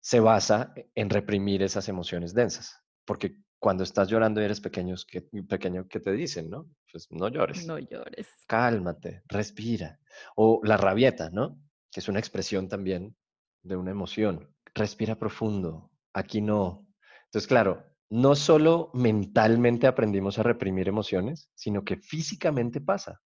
se 0.08 0.22
basa 0.22 0.74
en 0.96 1.10
reprimir 1.10 1.62
esas 1.62 1.90
emociones 1.90 2.34
densas. 2.34 2.82
Porque 3.04 3.42
cuando 3.60 3.84
estás 3.84 4.08
llorando 4.08 4.40
y 4.40 4.46
eres 4.46 4.62
pequeño, 4.62 4.96
que, 5.06 5.20
pequeño, 5.22 5.86
¿qué 5.90 6.00
te 6.00 6.14
dicen, 6.14 6.50
no? 6.50 6.66
Pues 6.90 7.12
no 7.12 7.28
llores. 7.28 7.68
No 7.68 7.78
llores. 7.78 8.26
Cálmate, 8.48 9.24
respira. 9.28 10.00
O 10.38 10.62
la 10.64 10.78
rabieta, 10.78 11.30
¿no? 11.30 11.60
Que 11.92 12.00
es 12.00 12.08
una 12.08 12.20
expresión 12.20 12.70
también 12.70 13.18
de 13.64 13.76
una 13.76 13.92
emoción. 13.92 14.50
Respira 14.74 15.20
profundo. 15.20 15.92
Aquí 16.14 16.40
no. 16.40 16.88
Entonces, 17.26 17.46
claro, 17.50 17.84
no 18.10 18.36
solo 18.36 18.92
mentalmente 18.94 19.88
aprendimos 19.88 20.40
a 20.40 20.44
reprimir 20.44 20.88
emociones, 20.88 21.50
sino 21.54 21.84
que 21.84 21.98
físicamente 21.98 22.80
pasa. 22.80 23.20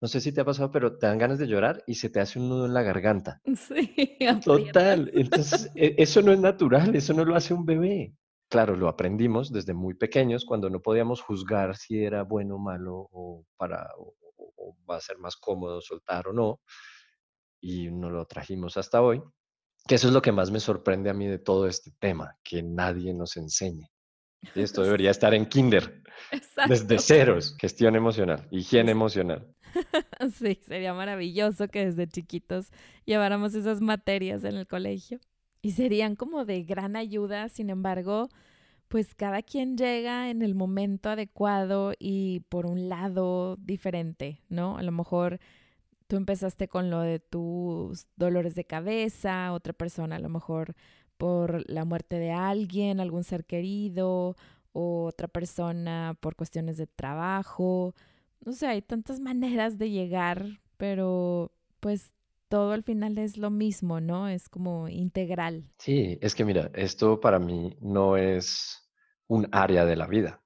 No 0.00 0.08
sé 0.08 0.20
si 0.20 0.32
te 0.32 0.40
ha 0.40 0.44
pasado, 0.44 0.70
pero 0.70 0.96
te 0.96 1.06
dan 1.06 1.18
ganas 1.18 1.38
de 1.38 1.46
llorar 1.46 1.82
y 1.86 1.96
se 1.96 2.08
te 2.08 2.20
hace 2.20 2.38
un 2.38 2.48
nudo 2.48 2.66
en 2.66 2.74
la 2.74 2.82
garganta. 2.82 3.40
Sí, 3.54 4.16
total. 4.42 5.10
Entonces, 5.14 5.70
e, 5.74 5.94
eso 5.98 6.22
no 6.22 6.32
es 6.32 6.40
natural, 6.40 6.94
eso 6.96 7.12
no 7.12 7.24
lo 7.24 7.36
hace 7.36 7.52
un 7.52 7.66
bebé. 7.66 8.14
Claro, 8.48 8.76
lo 8.76 8.88
aprendimos 8.88 9.52
desde 9.52 9.74
muy 9.74 9.94
pequeños 9.94 10.44
cuando 10.44 10.70
no 10.70 10.80
podíamos 10.80 11.20
juzgar 11.20 11.76
si 11.76 12.02
era 12.02 12.22
bueno 12.22 12.56
o 12.56 12.58
malo 12.58 13.08
o, 13.12 13.44
para, 13.56 13.88
o, 13.96 14.14
va 14.90 14.96
a 14.96 15.00
ser 15.00 15.18
más 15.18 15.36
cómodo 15.36 15.80
soltar 15.80 16.28
o 16.28 16.32
no. 16.32 16.60
Y 17.60 17.90
no 17.90 18.10
lo 18.10 18.24
trajimos 18.26 18.76
hasta 18.76 19.02
hoy. 19.02 19.22
Que 19.86 19.96
eso 19.96 20.08
es 20.08 20.14
lo 20.14 20.22
que 20.22 20.32
más 20.32 20.50
me 20.50 20.60
sorprende 20.60 21.10
a 21.10 21.14
mí 21.14 21.26
de 21.26 21.38
todo 21.38 21.66
este 21.66 21.92
tema, 21.98 22.36
que 22.42 22.62
nadie 22.62 23.12
nos 23.14 23.36
enseñe. 23.36 23.88
Y 24.54 24.62
esto 24.62 24.82
debería 24.82 25.10
estar 25.10 25.34
en 25.34 25.46
kinder, 25.46 26.02
desde 26.66 26.98
ceros, 26.98 27.56
gestión 27.58 27.96
emocional, 27.96 28.48
higiene 28.50 28.92
emocional. 28.92 29.54
sí, 30.34 30.58
sería 30.66 30.94
maravilloso 30.94 31.68
que 31.68 31.86
desde 31.86 32.08
chiquitos 32.08 32.70
lleváramos 33.04 33.54
esas 33.54 33.80
materias 33.80 34.44
en 34.44 34.56
el 34.56 34.66
colegio. 34.66 35.20
Y 35.62 35.72
serían 35.72 36.16
como 36.16 36.44
de 36.44 36.62
gran 36.62 36.96
ayuda, 36.96 37.48
sin 37.48 37.68
embargo, 37.70 38.28
pues 38.88 39.14
cada 39.14 39.42
quien 39.42 39.76
llega 39.76 40.30
en 40.30 40.42
el 40.42 40.54
momento 40.54 41.10
adecuado 41.10 41.92
y 41.98 42.40
por 42.48 42.66
un 42.66 42.88
lado 42.88 43.56
diferente, 43.56 44.40
¿no? 44.48 44.78
A 44.78 44.82
lo 44.82 44.92
mejor 44.92 45.38
tú 46.06 46.16
empezaste 46.16 46.66
con 46.66 46.90
lo 46.90 47.00
de 47.00 47.20
tus 47.20 48.08
dolores 48.16 48.54
de 48.54 48.64
cabeza, 48.64 49.52
otra 49.52 49.72
persona 49.72 50.16
a 50.16 50.18
lo 50.20 50.28
mejor 50.28 50.74
por 51.18 51.68
la 51.70 51.84
muerte 51.84 52.18
de 52.18 52.32
alguien, 52.32 52.98
algún 52.98 53.24
ser 53.24 53.44
querido, 53.44 54.36
o 54.72 55.04
otra 55.04 55.28
persona 55.28 56.16
por 56.20 56.36
cuestiones 56.36 56.76
de 56.76 56.86
trabajo, 56.86 57.94
no 58.44 58.52
sé, 58.52 58.66
hay 58.66 58.82
tantas 58.82 59.20
maneras 59.20 59.78
de 59.78 59.90
llegar, 59.90 60.60
pero 60.76 61.52
pues 61.80 62.14
todo 62.48 62.72
al 62.72 62.82
final 62.82 63.16
es 63.18 63.36
lo 63.36 63.50
mismo, 63.50 64.00
¿no? 64.00 64.28
Es 64.28 64.48
como 64.48 64.88
integral. 64.88 65.70
Sí, 65.78 66.18
es 66.20 66.34
que 66.34 66.44
mira, 66.44 66.70
esto 66.74 67.20
para 67.20 67.38
mí 67.38 67.76
no 67.80 68.16
es 68.16 68.90
un 69.28 69.48
área 69.52 69.84
de 69.84 69.96
la 69.96 70.06
vida. 70.06 70.42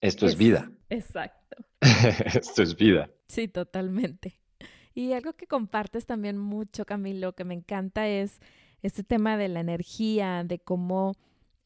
Esto 0.00 0.26
es, 0.26 0.36
vida. 0.36 0.70
Exacto. 0.88 1.56
esto 1.80 2.62
es 2.62 2.76
vida. 2.76 3.10
Sí, 3.28 3.48
totalmente. 3.48 4.38
Y 4.94 5.12
algo 5.12 5.32
que 5.32 5.46
compartes 5.46 6.06
también 6.06 6.38
mucho, 6.38 6.84
Camilo, 6.84 7.34
que 7.34 7.44
me 7.44 7.54
encanta 7.54 8.06
es 8.06 8.40
este 8.82 9.02
tema 9.02 9.36
de 9.36 9.48
la 9.48 9.60
energía, 9.60 10.44
de 10.44 10.58
cómo 10.58 11.16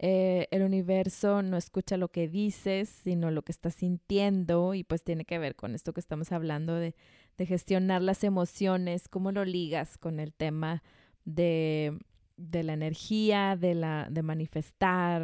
eh, 0.02 0.48
el 0.50 0.62
universo 0.62 1.42
no 1.42 1.58
escucha 1.58 1.98
lo 1.98 2.08
que 2.08 2.26
dices, 2.26 2.88
sino 2.88 3.30
lo 3.30 3.42
que 3.42 3.52
estás 3.52 3.74
sintiendo 3.74 4.72
y 4.72 4.82
pues 4.82 5.04
tiene 5.04 5.26
que 5.26 5.38
ver 5.38 5.56
con 5.56 5.74
esto 5.74 5.92
que 5.92 6.00
estamos 6.00 6.32
hablando 6.32 6.74
de, 6.74 6.94
gestionar 7.38 8.02
las 8.02 8.22
emociones, 8.22 9.08
cómo 9.08 9.32
lo 9.32 9.46
ligas 9.46 9.96
con 9.96 10.20
el 10.20 10.34
tema 10.34 10.82
de, 11.24 11.98
la 12.36 12.74
energía, 12.74 13.56
de, 13.56 13.74
la, 13.74 14.08
de 14.10 14.22
manifestar. 14.22 15.22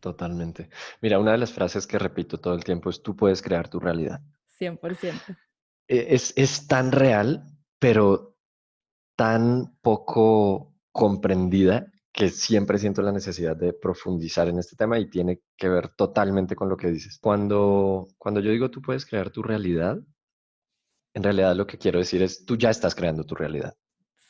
Totalmente. 0.00 0.70
Mira, 1.02 1.18
una 1.18 1.32
de 1.32 1.38
las 1.38 1.52
frases 1.52 1.86
que 1.86 1.98
repito 1.98 2.40
todo 2.40 2.54
el 2.54 2.64
tiempo 2.64 2.88
es 2.88 3.02
tú 3.02 3.14
puedes 3.14 3.42
crear 3.42 3.68
tu 3.68 3.80
realidad. 3.80 4.22
100%. 4.58 5.36
E, 5.88 6.06
es, 6.14 6.32
es 6.36 6.66
tan 6.66 6.90
real, 6.90 7.44
pero 7.78 8.38
tan 9.14 9.76
poco 9.82 10.74
comprendida 10.90 11.92
que 12.12 12.28
siempre 12.28 12.78
siento 12.78 13.00
la 13.00 13.12
necesidad 13.12 13.56
de 13.56 13.72
profundizar 13.72 14.48
en 14.48 14.58
este 14.58 14.76
tema 14.76 14.98
y 14.98 15.08
tiene 15.08 15.40
que 15.56 15.68
ver 15.68 15.88
totalmente 15.88 16.54
con 16.54 16.68
lo 16.68 16.76
que 16.76 16.88
dices. 16.88 17.18
Cuando, 17.18 18.08
cuando 18.18 18.40
yo 18.40 18.50
digo 18.50 18.70
tú 18.70 18.82
puedes 18.82 19.06
crear 19.06 19.30
tu 19.30 19.42
realidad, 19.42 19.98
en 21.14 21.22
realidad 21.22 21.56
lo 21.56 21.66
que 21.66 21.78
quiero 21.78 21.98
decir 21.98 22.22
es 22.22 22.44
tú 22.44 22.56
ya 22.56 22.70
estás 22.70 22.94
creando 22.94 23.24
tu 23.24 23.34
realidad. 23.34 23.74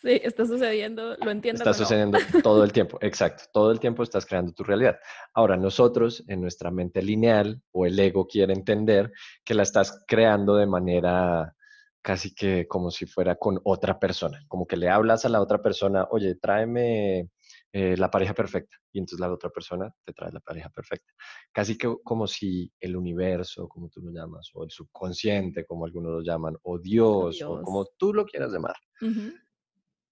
Sí, 0.01 0.21
está 0.23 0.45
sucediendo, 0.45 1.17
lo 1.17 1.31
entiendo. 1.31 1.59
Está 1.59 1.75
sucediendo 1.75 2.19
todo 2.43 2.65
el 2.65 2.73
tiempo, 2.73 2.99
exacto, 3.01 3.45
todo 3.53 3.71
el 3.71 3.79
tiempo 3.79 4.03
estás 4.03 4.27
creando 4.27 4.53
tu 4.53 4.65
realidad. 4.65 4.99
Ahora, 5.33 5.57
nosotros 5.57 6.25
en 6.27 6.41
nuestra 6.41 6.73
mente 6.73 7.03
lineal 7.03 7.63
o 7.71 7.87
el 7.87 7.99
ego 7.99 8.27
quiere 8.27 8.53
entender 8.53 9.13
que 9.45 9.55
la 9.55 9.63
estás 9.63 10.05
creando 10.09 10.57
de 10.57 10.67
manera 10.67 11.55
casi 12.03 12.35
que 12.35 12.67
como 12.67 12.91
si 12.91 13.07
fuera 13.07 13.37
con 13.37 13.61
otra 13.63 14.01
persona, 14.01 14.45
como 14.49 14.67
que 14.67 14.77
le 14.77 14.89
hablas 14.89 15.25
a 15.25 15.29
la 15.29 15.41
otra 15.41 15.63
persona, 15.63 16.09
oye, 16.11 16.35
tráeme 16.35 17.31
eh, 17.73 17.97
la 17.97 18.11
pareja 18.11 18.35
perfecta 18.35 18.77
y 18.93 18.99
entonces 18.99 19.19
la 19.19 19.33
otra 19.33 19.49
persona 19.49 19.91
te 20.05 20.13
trae 20.13 20.31
la 20.31 20.41
pareja 20.41 20.69
perfecta. 20.69 21.13
Casi 21.51 21.79
que 21.79 21.95
como 22.05 22.27
si 22.27 22.71
el 22.79 22.97
universo, 22.97 23.67
como 23.67 23.89
tú 23.89 24.03
lo 24.03 24.11
llamas, 24.11 24.51
o 24.53 24.65
el 24.65 24.71
subconsciente, 24.71 25.65
como 25.65 25.87
algunos 25.87 26.13
lo 26.13 26.21
llaman, 26.21 26.57
o 26.63 26.79
Dios, 26.79 27.41
o 27.43 27.63
como 27.63 27.87
tú 27.97 28.13
lo 28.13 28.27
quieras 28.27 28.53
llamar, 28.53 28.77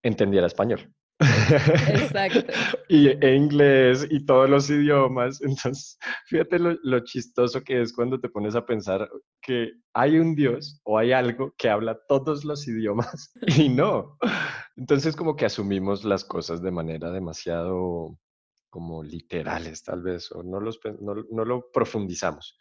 entendiera 0.03 0.47
español. 0.47 0.91
Exacto. 1.21 2.41
y 2.89 3.09
e 3.09 3.35
inglés 3.35 4.07
y 4.11 4.25
todos 4.25 4.49
los 4.49 4.71
idiomas. 4.71 5.41
Entonces, 5.43 5.99
fíjate 6.27 6.59
lo, 6.59 6.77
lo, 6.83 7.01
chistoso 7.01 7.63
que 7.63 7.83
es 7.83 7.93
cuando 7.93 8.19
te 8.19 8.29
pones 8.29 8.55
a 8.55 8.65
pensar 8.65 9.09
que 9.43 9.73
hay 9.93 10.19
un 10.19 10.35
Dios 10.35 10.81
o 10.85 10.99
hay 10.99 11.13
algo 11.13 11.55
que 11.59 11.69
habla 11.69 11.99
todos 12.09 12.45
los 12.45 12.67
idiomas 12.67 13.33
y 13.59 13.69
no. 13.69 14.17
Entonces, 14.77 15.15
como 15.15 15.37
que 15.37 15.45
asumimos 15.45 16.05
las 16.05 16.25
cosas 16.25 16.63
de 16.63 16.71
manera 16.71 17.11
demasiado 17.11 18.19
como 18.71 19.03
literales, 19.03 19.83
tal 19.83 20.01
vez, 20.01 20.31
o 20.33 20.43
no, 20.43 20.61
los, 20.61 20.81
no, 21.01 21.17
no 21.31 21.45
lo 21.45 21.71
profundizamos. 21.73 22.57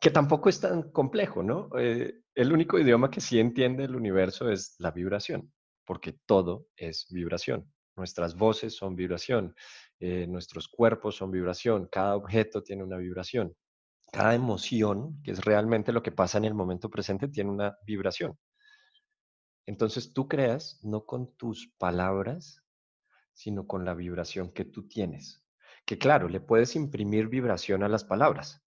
Que 0.00 0.10
tampoco 0.10 0.48
es 0.48 0.58
tan 0.58 0.90
complejo, 0.90 1.42
¿no? 1.42 1.68
Eh, 1.78 2.22
el 2.34 2.52
único 2.52 2.78
idioma 2.78 3.10
que 3.10 3.20
sí 3.20 3.38
entiende 3.38 3.84
el 3.84 3.94
universo 3.94 4.50
es 4.50 4.74
la 4.78 4.90
vibración 4.90 5.52
porque 5.86 6.12
todo 6.26 6.66
es 6.76 7.06
vibración. 7.10 7.72
Nuestras 7.96 8.36
voces 8.36 8.76
son 8.76 8.94
vibración, 8.94 9.54
eh, 10.00 10.26
nuestros 10.26 10.68
cuerpos 10.68 11.16
son 11.16 11.30
vibración, 11.30 11.88
cada 11.90 12.14
objeto 12.16 12.62
tiene 12.62 12.84
una 12.84 12.98
vibración, 12.98 13.56
cada 14.12 14.34
emoción, 14.34 15.22
que 15.22 15.30
es 15.30 15.42
realmente 15.42 15.92
lo 15.92 16.02
que 16.02 16.12
pasa 16.12 16.36
en 16.36 16.44
el 16.44 16.54
momento 16.54 16.90
presente, 16.90 17.28
tiene 17.28 17.50
una 17.50 17.78
vibración. 17.86 18.36
Entonces 19.64 20.12
tú 20.12 20.28
creas 20.28 20.78
no 20.82 21.06
con 21.06 21.34
tus 21.36 21.72
palabras, 21.78 22.62
sino 23.32 23.66
con 23.66 23.84
la 23.84 23.94
vibración 23.94 24.52
que 24.52 24.64
tú 24.64 24.86
tienes. 24.86 25.42
Que 25.84 25.98
claro, 25.98 26.28
le 26.28 26.40
puedes 26.40 26.76
imprimir 26.76 27.28
vibración 27.28 27.82
a 27.82 27.88
las 27.88 28.04
palabras. 28.04 28.62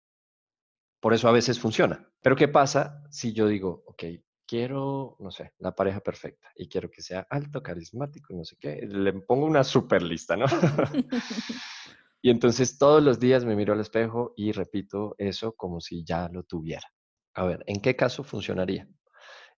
Por 1.00 1.14
eso 1.14 1.28
a 1.28 1.32
veces 1.32 1.60
funciona. 1.60 2.10
Pero 2.22 2.36
¿qué 2.36 2.48
pasa 2.48 3.04
si 3.10 3.34
yo 3.34 3.48
digo, 3.48 3.84
ok, 3.88 4.04
quiero, 4.48 5.16
no 5.20 5.32
sé, 5.32 5.54
la 5.60 5.74
pareja 5.74 6.00
perfecta 6.00 6.52
y 6.56 6.68
quiero 6.68 6.90
que 6.90 7.02
sea 7.02 7.26
alto, 7.30 7.62
carismático, 7.62 8.34
no 8.34 8.44
sé 8.46 8.56
qué, 8.60 8.82
le 8.88 9.14
pongo 9.14 9.46
una 9.46 9.64
super 9.64 10.02
lista, 10.02 10.36
¿no? 10.36 10.46
y 12.22 12.30
entonces 12.30 12.78
todos 12.78 13.04
los 13.04 13.20
días 13.20 13.46
me 13.46 13.56
miro 13.56 13.74
al 13.74 13.80
espejo 13.80 14.34
y 14.36 14.52
repito 14.52 15.16
eso 15.18 15.54
como 15.54 15.82
si 15.82 16.04
ya 16.04 16.30
lo 16.30 16.44
tuviera. 16.44 16.88
A 17.34 17.46
ver, 17.46 17.64
¿en 17.68 17.82
qué 17.82 17.96
caso 17.96 18.24
funcionaría? 18.24 18.88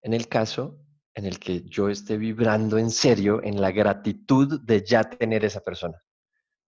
En 0.01 0.13
el 0.13 0.27
caso 0.27 0.79
en 1.17 1.25
el 1.25 1.39
que 1.39 1.63
yo 1.63 1.89
esté 1.89 2.17
vibrando 2.17 2.77
en 2.77 2.91
serio 2.91 3.41
en 3.43 3.59
la 3.59 3.71
gratitud 3.71 4.61
de 4.61 4.83
ya 4.85 5.03
tener 5.03 5.43
esa 5.45 5.61
persona. 5.61 5.99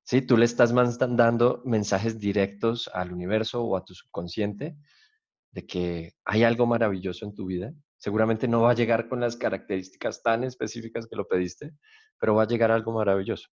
¿Sí? 0.03 0.23
Tú 0.23 0.37
le 0.37 0.45
estás 0.45 0.73
mandando 0.73 1.61
mensajes 1.65 2.19
directos 2.19 2.89
al 2.91 3.13
universo 3.13 3.63
o 3.63 3.77
a 3.77 3.85
tu 3.85 3.93
subconsciente 3.93 4.75
de 5.51 5.67
que 5.67 6.13
hay 6.25 6.43
algo 6.43 6.65
maravilloso 6.65 7.25
en 7.25 7.35
tu 7.35 7.45
vida 7.45 7.71
Seguramente 7.99 8.47
no 8.47 8.61
va 8.61 8.71
a 8.71 8.75
llegar 8.75 9.07
con 9.07 9.19
las 9.19 9.35
características 9.35 10.23
tan 10.23 10.43
específicas 10.43 11.05
que 11.05 11.15
lo 11.15 11.27
pediste, 11.27 11.73
pero 12.17 12.33
va 12.33 12.43
a 12.43 12.47
llegar 12.47 12.71
algo 12.71 12.93
maravilloso. 12.93 13.49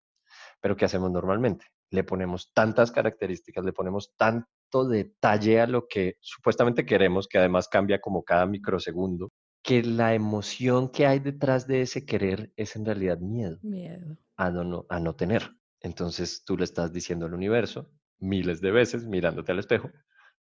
Pero 0.61 0.77
¿qué 0.77 0.85
hacemos 0.85 1.11
normalmente? 1.11 1.65
Le 1.89 2.03
ponemos 2.03 2.53
tantas 2.53 2.91
características, 2.91 3.65
le 3.65 3.73
ponemos 3.73 4.13
tanto 4.15 4.87
detalle 4.87 5.61
a 5.61 5.67
lo 5.67 5.87
que 5.87 6.15
supuestamente 6.19 6.85
queremos, 6.85 7.27
que 7.27 7.39
además 7.39 7.67
cambia 7.67 7.99
como 7.99 8.23
cada 8.23 8.45
microsegundo, 8.45 9.31
que 9.63 9.81
la 9.81 10.13
emoción 10.13 10.89
que 10.89 11.07
hay 11.07 11.19
detrás 11.19 11.65
de 11.65 11.81
ese 11.81 12.05
querer 12.05 12.53
es 12.55 12.75
en 12.75 12.85
realidad 12.85 13.17
miedo. 13.17 13.57
Miedo. 13.63 14.17
A 14.37 14.51
no, 14.51 14.85
a 14.89 14.99
no 14.99 15.15
tener. 15.15 15.51
Entonces 15.79 16.43
tú 16.45 16.57
le 16.57 16.65
estás 16.65 16.93
diciendo 16.93 17.25
al 17.25 17.33
universo 17.33 17.91
miles 18.19 18.61
de 18.61 18.71
veces 18.71 19.05
mirándote 19.05 19.51
al 19.51 19.59
espejo, 19.59 19.89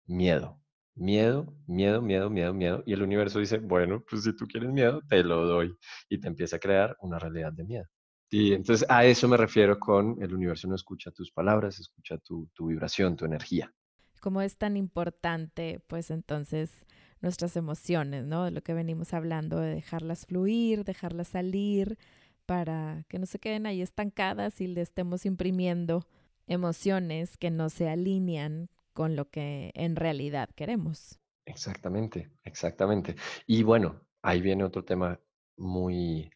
miedo, 0.06 0.61
Miedo, 0.97 1.53
miedo, 1.67 2.01
miedo, 2.01 2.31
miedo, 2.31 2.55
miedo. 2.55 2.83
Y 2.87 2.93
el 2.93 3.03
universo 3.03 3.39
dice, 3.39 3.59
bueno, 3.59 4.05
pues 4.09 4.25
si 4.25 4.35
tú 4.35 4.47
quieres 4.47 4.71
miedo, 4.71 5.01
te 5.09 5.23
lo 5.25 5.47
doy. 5.47 5.77
Y 6.09 6.19
te 6.19 6.29
empieza 6.29 6.57
a 6.57 6.59
crear 6.59 6.97
una 7.01 7.19
realidad 7.19 7.53
de 7.53 7.65
miedo. 7.65 7.87
Y 8.31 8.53
entonces 8.53 8.87
a 8.89 9.05
eso 9.05 9.29
me 9.29 9.37
refiero 9.37 9.79
con 9.79 10.17
el 10.23 10.35
universo 10.35 10.67
no 10.67 10.75
escucha 10.75 11.11
tus 11.11 11.31
palabras, 11.31 11.79
escucha 11.79 12.19
tu, 12.19 12.49
tu 12.55 12.67
vibración, 12.67 13.17
tu 13.17 13.25
energía. 13.25 13.73
Como 14.21 14.41
es 14.41 14.57
tan 14.57 14.77
importante, 14.77 15.81
pues 15.87 16.11
entonces 16.11 16.87
nuestras 17.21 17.57
emociones, 17.57 18.25
¿no? 18.25 18.51
Lo 18.51 18.63
que 18.63 18.75
venimos 18.75 19.15
hablando, 19.15 19.59
de 19.59 19.75
dejarlas 19.75 20.27
fluir, 20.27 20.85
dejarlas 20.85 21.29
salir, 21.29 21.99
para 22.47 23.05
que 23.09 23.19
no 23.19 23.27
se 23.27 23.39
queden 23.39 23.67
ahí 23.67 23.81
estancadas 23.81 24.61
y 24.61 24.67
le 24.67 24.80
estemos 24.80 25.26
imprimiendo 25.26 26.07
emociones 26.47 27.37
que 27.37 27.50
no 27.50 27.71
se 27.71 27.89
alinean 27.89 28.69
con 28.95 29.17
lo 29.17 29.28
que 29.28 29.73
en 29.75 29.97
realidad 29.97 30.49
queremos. 30.54 31.21
Exactamente, 31.45 32.30
exactamente. 32.45 33.17
Y 33.47 33.63
bueno, 33.63 34.00
ahí 34.23 34.41
viene 34.41 34.65
otro 34.65 34.85
tema 34.85 35.21
muy, 35.59 36.30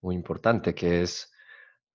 muy 0.00 0.14
importante, 0.14 0.74
que 0.74 1.02
es, 1.02 1.32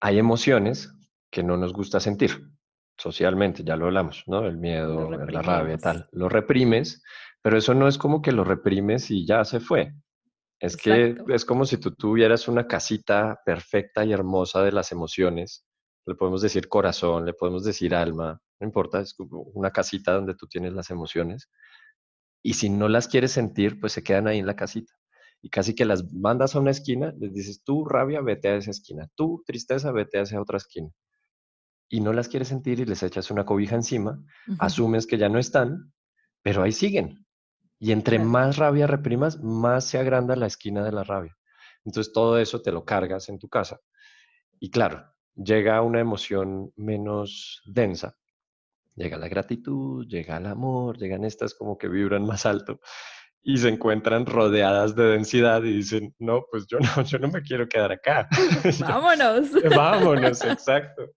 hay 0.02 0.20
emociones 0.20 0.94
que 1.32 1.44
no 1.44 1.56
nos 1.56 1.72
gusta 1.72 2.00
sentir 2.00 2.50
socialmente, 2.98 3.64
ya 3.64 3.78
lo 3.78 3.86
hablamos, 3.86 4.24
¿no? 4.28 4.46
El 4.46 4.58
miedo, 4.58 5.10
la 5.10 5.42
rabia, 5.42 5.78
tal. 5.78 6.10
Lo 6.12 6.28
reprimes, 6.28 7.02
pero 7.42 7.58
eso 7.58 7.74
no 7.74 7.88
es 7.88 7.98
como 7.98 8.22
que 8.22 8.34
lo 8.34 8.44
reprimes 8.44 9.10
y 9.10 9.26
ya 9.26 9.46
se 9.46 9.62
fue. 9.62 9.94
Es 10.60 10.76
que 10.76 11.16
es 11.30 11.46
como 11.46 11.66
si 11.66 11.78
tú 11.78 11.96
tuvieras 11.96 12.50
una 12.50 12.68
casita 12.68 13.40
perfecta 13.46 14.04
y 14.04 14.12
hermosa 14.12 14.62
de 14.62 14.74
las 14.74 14.92
emociones. 14.92 15.66
Le 16.06 16.16
podemos 16.16 16.42
decir 16.42 16.68
corazón, 16.68 17.26
le 17.26 17.34
podemos 17.34 17.64
decir 17.64 17.94
alma, 17.94 18.42
no 18.60 18.68
importa, 18.68 19.02
es 19.02 19.14
como 19.14 19.42
una 19.54 19.72
casita 19.72 20.14
donde 20.14 20.36
tú 20.36 20.48
tienes 20.48 20.74
las 20.74 20.90
emociones. 20.90 21.50
Y 22.42 22.54
si 22.54 22.70
no 22.70 22.88
las 22.88 23.08
quieres 23.08 23.32
sentir, 23.32 23.80
pues 23.80 23.94
se 23.94 24.04
quedan 24.04 24.28
ahí 24.28 24.40
en 24.40 24.48
la 24.48 24.56
casita. 24.56 24.94
Y 25.42 25.50
casi 25.50 25.74
que 25.74 25.86
las 25.86 26.12
mandas 26.14 26.56
a 26.56 26.60
una 26.60 26.72
esquina, 26.72 27.14
les 27.18 27.34
dices, 27.34 27.64
tú 27.64 27.86
rabia, 27.86 28.22
vete 28.22 28.50
a 28.50 28.56
esa 28.56 28.72
esquina, 28.72 29.10
tú 29.16 29.44
tristeza, 29.46 29.92
vete 29.92 30.20
a 30.20 30.24
esa 30.24 30.42
otra 30.42 30.58
esquina. 30.58 30.90
Y 31.90 32.02
no 32.02 32.14
las 32.14 32.28
quieres 32.28 32.50
sentir 32.50 32.80
y 32.80 32.86
les 32.86 33.02
echas 33.04 33.32
una 33.32 33.46
cobija 33.46 33.76
encima, 33.76 34.22
asumes 34.60 35.08
que 35.08 35.18
ya 35.18 35.30
no 35.30 35.40
están, 35.40 35.94
pero 36.42 36.62
ahí 36.62 36.72
siguen. 36.72 37.26
Y 37.80 37.94
entre 37.94 38.20
más 38.20 38.58
rabia 38.58 38.88
reprimas, 38.88 39.42
más 39.42 39.86
se 39.86 39.98
agranda 39.98 40.36
la 40.36 40.48
esquina 40.48 40.84
de 40.84 40.92
la 40.92 41.04
rabia. 41.04 41.36
Entonces 41.86 42.12
todo 42.14 42.38
eso 42.38 42.62
te 42.62 42.72
lo 42.72 42.84
cargas 42.84 43.30
en 43.30 43.40
tu 43.40 43.48
casa. 43.48 43.80
Y 44.60 44.70
claro, 44.70 45.06
llega 45.44 45.82
una 45.82 46.00
emoción 46.00 46.72
menos 46.76 47.62
densa, 47.66 48.16
llega 48.96 49.18
la 49.18 49.28
gratitud, 49.28 50.06
llega 50.08 50.38
el 50.38 50.46
amor, 50.46 50.98
llegan 50.98 51.24
estas 51.24 51.54
como 51.54 51.78
que 51.78 51.88
vibran 51.88 52.26
más 52.26 52.46
alto 52.46 52.80
y 53.42 53.58
se 53.58 53.70
encuentran 53.70 54.26
rodeadas 54.26 54.96
de 54.96 55.04
densidad 55.06 55.64
y 55.64 55.74
dicen, 55.74 56.14
no, 56.20 56.44
pues 56.52 56.68
yo 56.68 56.78
no, 56.80 57.04
yo 57.04 57.20
no 57.20 57.30
me 57.30 57.42
quiero 57.42 57.68
quedar 57.68 57.92
acá. 57.92 58.28
Vámonos. 58.82 59.50
Vámonos, 59.76 60.44
exacto. 60.44 61.14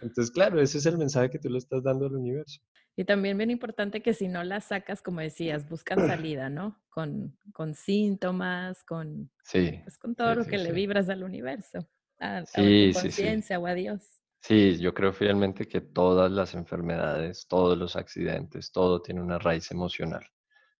Entonces, 0.00 0.30
claro, 0.30 0.60
ese 0.60 0.78
es 0.78 0.86
el 0.86 0.96
mensaje 0.96 1.30
que 1.30 1.38
tú 1.38 1.48
le 1.48 1.58
estás 1.58 1.82
dando 1.82 2.06
al 2.06 2.14
universo. 2.14 2.60
Y 2.96 3.04
también 3.04 3.38
bien 3.38 3.50
importante 3.50 4.02
que 4.02 4.12
si 4.12 4.28
no 4.28 4.42
las 4.42 4.66
sacas, 4.66 5.02
como 5.02 5.20
decías, 5.20 5.68
buscan 5.68 6.08
salida, 6.08 6.48
¿no? 6.48 6.80
Con, 6.88 7.36
con 7.52 7.74
síntomas, 7.74 8.82
con, 8.82 9.30
sí, 9.44 9.80
pues, 9.84 9.98
con 9.98 10.16
todo 10.16 10.34
lo 10.34 10.44
que 10.44 10.58
le 10.58 10.72
vibras 10.72 11.08
al 11.08 11.22
universo, 11.22 11.88
a, 12.18 12.38
a 12.38 12.44
tu 12.44 12.92
conciencia 12.92 13.58
o 13.58 13.66
a 13.66 13.74
Dios. 13.74 14.02
Sí, 14.40 14.78
yo 14.78 14.94
creo 14.94 15.12
fielmente 15.12 15.66
que 15.66 15.80
todas 15.80 16.30
las 16.30 16.54
enfermedades, 16.54 17.46
todos 17.48 17.76
los 17.76 17.96
accidentes, 17.96 18.72
todo 18.72 19.02
tiene 19.02 19.20
una 19.20 19.38
raíz 19.38 19.70
emocional. 19.70 20.24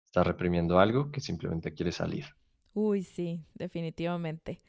Está 0.07 0.25
reprimiendo 0.25 0.79
algo 0.79 1.11
que 1.11 1.21
simplemente 1.21 1.75
quiere 1.75 1.93
salir. 1.93 2.25
Uy, 2.73 3.03
sí, 3.03 3.45
definitivamente. 3.55 4.63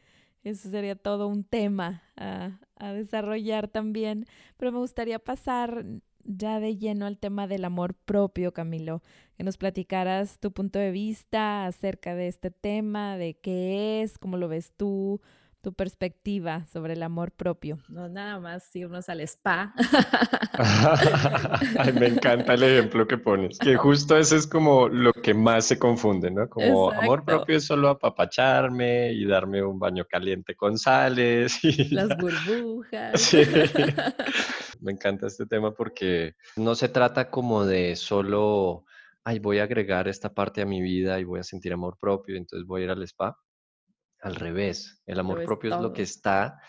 Eso 0.44 0.70
sería 0.70 0.96
todo 0.96 1.28
un 1.28 1.44
tema 1.44 2.04
a, 2.18 2.60
a 2.76 2.94
desarrollar 2.94 3.68
también. 3.68 4.26
Pero 4.58 4.72
me 4.72 4.80
gustaría 4.80 5.20
pasar 5.20 5.86
ya 6.24 6.60
de 6.60 6.78
lleno 6.78 7.06
al 7.06 7.18
tema 7.18 7.48
del 7.48 7.66
amor 7.66 7.96
propio, 7.96 8.54
Camilo, 8.54 9.02
que 9.38 9.44
nos 9.44 9.58
platicaras 9.58 10.40
tu 10.40 10.52
punto 10.52 10.80
de 10.80 10.92
vista 10.92 11.66
acerca 11.66 12.16
de 12.16 12.28
este 12.28 12.52
tema, 12.52 13.18
de 13.18 13.38
qué 13.40 14.02
es, 14.02 14.18
cómo 14.18 14.38
lo 14.38 14.48
ves 14.48 14.74
tú, 14.76 15.22
tu 15.62 15.74
perspectiva 15.74 16.66
sobre 16.68 16.94
el 16.94 17.04
amor 17.04 17.32
propio. 17.32 17.80
No 17.90 18.08
nada 18.08 18.40
más 18.40 18.74
irnos 18.76 19.10
al 19.10 19.22
spa. 19.22 19.74
me 22.00 22.08
encanta 22.08 22.54
el 22.54 22.64
ejemplo 22.64 23.08
que 23.08 23.18
pones, 23.18 23.60
que 23.60 23.76
justo 23.76 24.18
eso 24.18 24.36
es 24.36 24.48
como 24.48 24.88
lo 24.88 25.14
que 25.14 25.34
más 25.34 25.66
se 25.66 25.78
confunde, 25.78 26.32
¿no? 26.32 26.50
Como 26.50 26.92
amor 26.92 27.26
propio 27.26 27.58
es 27.58 27.66
solo 27.66 27.90
apapacharme 27.90 29.12
y 29.12 29.26
darme 29.26 29.64
un 29.64 29.80
baño 29.80 30.06
caliente 30.06 30.56
con 30.56 30.78
sales. 30.78 31.60
Y 31.70 31.90
Las 31.90 32.18
burbujas. 32.18 33.22
Sí. 33.22 33.44
Me 34.82 34.92
encanta 34.92 35.28
este 35.28 35.46
tema 35.46 35.74
porque 35.74 36.36
no 36.56 36.74
se 36.74 36.90
trata 36.90 37.30
como 37.30 37.66
de 37.66 37.96
solo, 37.96 38.86
ay, 39.24 39.40
voy 39.40 39.60
a 39.60 39.64
agregar 39.64 40.08
esta 40.08 40.34
parte 40.34 40.62
a 40.62 40.66
mi 40.66 40.82
vida 40.82 41.20
y 41.20 41.26
voy 41.26 41.42
a 41.42 41.44
sentir 41.44 41.74
amor 41.74 41.98
propio, 42.00 42.38
entonces 42.38 42.66
voy 42.66 42.82
a 42.82 42.86
ir 42.86 42.92
al 42.92 43.04
spa 43.04 43.38
al 44.22 44.36
revés, 44.36 45.02
el 45.06 45.20
amor 45.20 45.44
propio 45.46 45.76
es 45.76 45.82
lo 45.82 45.94
que 45.94 46.02
está 46.02 46.62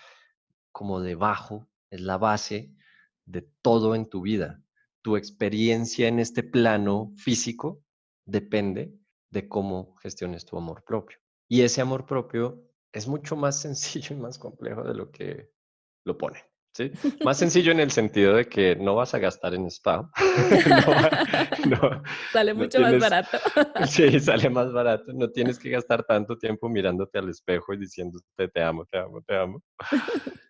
como 0.73 1.01
debajo, 1.01 1.69
es 1.91 2.01
la 2.01 2.19
base 2.19 2.73
de 3.25 3.43
todo 3.63 3.95
en 3.95 4.09
tu 4.09 4.23
vida. 4.23 4.63
Tu 5.03 5.17
experiencia 5.17 6.09
en 6.09 6.19
este 6.19 6.43
plano 6.43 7.13
físico 7.17 7.83
depende 8.25 8.95
de 9.31 9.49
cómo 9.49 9.97
gestiones 9.97 10.45
tu 10.45 10.57
amor 10.57 10.85
propio. 10.85 11.19
Y 11.49 11.63
ese 11.63 11.81
amor 11.81 12.07
propio 12.07 12.63
es 12.93 13.09
mucho 13.09 13.37
más 13.37 13.59
sencillo 13.61 14.17
y 14.17 14.21
más 14.21 14.39
complejo 14.39 14.83
de 14.83 14.95
lo 14.95 15.11
que 15.11 15.51
lo 16.05 16.17
pone. 16.17 16.50
¿Sí? 16.73 16.91
Más 17.25 17.39
sencillo 17.39 17.73
en 17.73 17.81
el 17.81 17.91
sentido 17.91 18.35
de 18.35 18.49
que 18.49 18.77
no 18.77 18.95
vas 18.95 19.15
a 19.15 19.19
gastar 19.19 19.55
en 19.55 19.67
spa. 19.67 20.11
sale 22.33 22.55
mucho 22.55 22.81
más 22.81 22.99
barato. 22.99 23.39
sí, 23.87 24.21
sale 24.21 24.51
más 24.51 24.73
barato. 24.73 25.13
No 25.13 25.31
tienes 25.31 25.59
que 25.59 25.71
gastar 25.71 26.05
tanto 26.05 26.39
tiempo 26.39 26.69
mirándote 26.69 27.19
al 27.19 27.29
espejo 27.29 27.75
y 27.75 27.79
diciéndote 27.79 28.49
te 28.49 28.63
amo, 28.63 28.85
te 28.87 28.99
amo, 28.99 29.23
te 29.23 29.37
amo. 29.37 29.63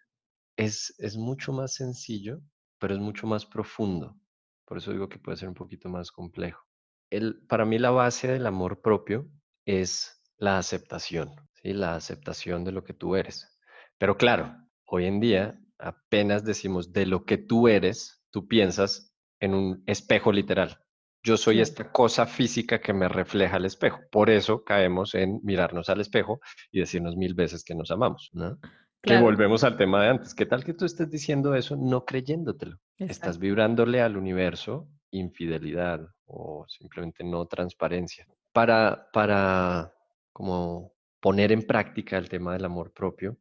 es, 0.57 0.95
es 0.99 1.17
mucho 1.17 1.53
más 1.53 1.75
sencillo, 1.75 2.41
pero 2.79 2.95
es 2.95 3.01
mucho 3.01 3.27
más 3.27 3.47
profundo. 3.47 4.17
Por 4.65 4.79
eso 4.79 4.93
digo 4.93 5.09
que 5.09 5.19
puede 5.19 5.37
ser 5.37 5.49
un 5.49 5.55
poquito 5.55 5.89
más 5.89 6.13
complejo. 6.13 6.65
El, 7.11 7.45
para 7.49 7.65
mí 7.65 7.79
la 7.79 7.91
base 7.91 8.29
del 8.29 8.47
amor 8.47 8.81
propio 8.83 9.29
es 9.67 10.23
la 10.37 10.59
aceptación, 10.59 11.35
¿sí? 11.55 11.73
la 11.73 11.97
aceptación 11.97 12.65
de 12.65 12.73
lo 12.73 12.85
que 12.85 12.95
tú 12.95 13.17
eres. 13.17 13.59
Pero 13.99 14.17
claro, 14.17 14.57
hoy 14.87 15.07
en 15.07 15.19
día 15.19 15.61
apenas 15.81 16.45
decimos 16.45 16.93
de 16.93 17.07
lo 17.07 17.25
que 17.25 17.39
tú 17.39 17.69
eres, 17.69 18.23
tú 18.31 18.47
piensas 18.47 19.15
en 19.41 19.55
un 19.55 19.83
espejo 19.87 20.33
literal. 20.33 20.79
Yo 21.23 21.37
soy 21.37 21.61
esta 21.61 21.91
cosa 21.93 22.27
física 22.27 22.81
que 22.81 22.95
me 22.95 23.09
refleja 23.09 23.59
el 23.59 23.67
espejo. 23.67 24.01
Por 24.11 24.31
eso 24.31 24.65
caemos 24.65 25.15
en 25.15 25.41
mirarnos 25.43 25.91
al 25.91 26.01
espejo 26.01 26.41
y 26.71 26.81
decirnos 26.81 27.17
mil 27.17 27.35
veces 27.35 27.63
que 27.63 27.75
nos 27.75 27.91
amamos. 27.91 28.31
¿no? 28.33 28.59
Que 29.03 29.19
volvemos 29.19 29.65
al 29.65 29.77
tema 29.77 30.03
de 30.03 30.09
antes. 30.09 30.35
¿Qué 30.35 30.47
tal 30.47 30.65
que 30.65 30.73
tú 30.73 30.87
estés 30.87 31.11
diciendo 31.11 31.55
eso 31.55 31.77
no 31.77 32.05
creyéndotelo? 32.05 32.79
Estás 32.97 33.39
vibrándole 33.39 34.01
al 34.01 34.17
universo 34.17 34.89
infidelidad 35.11 36.07
o 36.27 36.65
simplemente 36.69 37.25
no 37.25 37.47
transparencia. 37.47 38.27
Para, 38.53 39.09
para 39.13 39.93
como 40.33 40.93
poner 41.21 41.53
en 41.53 41.67
práctica 41.67 42.17
el 42.17 42.29
tema 42.29 42.53
del 42.53 42.65
amor 42.65 42.93
propio, 42.93 43.39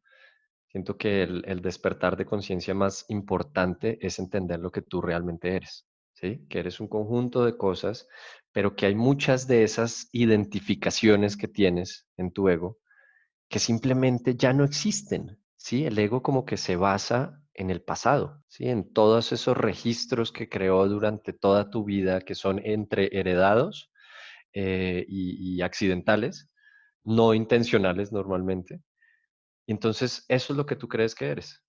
siento 0.69 0.97
que 0.97 1.23
el, 1.23 1.61
despertar 1.61 2.15
de 2.15 2.25
conciencia 2.25 2.73
más 2.73 3.05
importante 3.09 3.97
es 4.05 4.19
entender 4.19 4.59
lo 4.59 4.71
que 4.71 4.81
tú 4.81 5.01
realmente 5.01 5.55
eres, 5.55 5.87
¿sí? 6.13 6.45
Que 6.47 6.59
eres 6.59 6.79
un 6.79 6.87
conjunto 6.87 7.43
de 7.43 7.57
cosas, 7.57 8.07
pero 8.51 8.75
que 8.75 8.85
hay 8.85 8.95
muchas 8.95 9.47
de 9.47 9.63
esas 9.63 10.09
identificaciones 10.11 11.37
que 11.37 11.47
tienes 11.47 12.07
en 12.17 12.31
tu 12.31 12.49
ego 12.49 12.79
que 13.49 13.59
simplemente 13.59 14.35
ya 14.35 14.53
no 14.53 14.63
existen, 14.63 15.39
¿sí? 15.57 15.85
El 15.85 15.97
ego 15.97 16.21
como 16.21 16.45
que 16.45 16.55
se 16.55 16.75
basa 16.75 17.41
en 17.55 17.71
el 17.71 17.81
pasado, 17.81 18.43
¿sí? 18.47 18.69
En 18.69 18.93
todos 18.93 19.31
esos 19.31 19.57
registros 19.57 20.31
que 20.31 20.49
creó 20.49 20.87
durante 20.87 21.33
toda 21.33 21.71
tu 21.71 21.83
vida 21.83 22.21
que 22.21 22.35
son 22.35 22.61
entre 22.63 23.09
heredados 23.11 23.91
eh, 24.53 25.03
y 25.07 25.61
accidentales, 25.61 26.49
no 27.03 27.33
intencionales 27.33 28.11
normalmente, 28.11 28.81
entonces, 29.71 30.25
eso 30.27 30.53
es 30.53 30.57
lo 30.57 30.65
que 30.65 30.75
tú 30.75 30.87
crees 30.87 31.15
que 31.15 31.27
eres. 31.27 31.63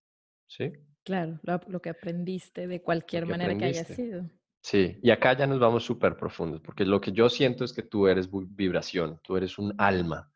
¿Sí? 0.46 0.72
Claro, 1.04 1.40
lo, 1.42 1.80
que 1.80 1.90
aprendiste 1.90 2.66
de 2.66 2.82
cualquier 2.82 3.26
manera 3.26 3.56
que 3.56 3.64
haya 3.64 3.84
sido. 3.84 4.28
Sí, 4.62 4.98
y 5.02 5.10
acá 5.10 5.36
ya 5.36 5.46
nos 5.46 5.58
vamos 5.58 5.84
súper 5.84 6.16
profundos, 6.16 6.60
porque 6.60 6.84
lo 6.84 7.00
que 7.00 7.12
yo 7.12 7.30
siento 7.30 7.64
es 7.64 7.72
que 7.72 7.82
tú 7.82 8.08
eres 8.08 8.28
vibración, 8.30 9.18
tú 9.22 9.36
eres 9.36 9.58
un 9.58 9.74
alma, 9.78 10.30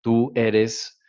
tú 0.00 0.30
eres 0.36 1.00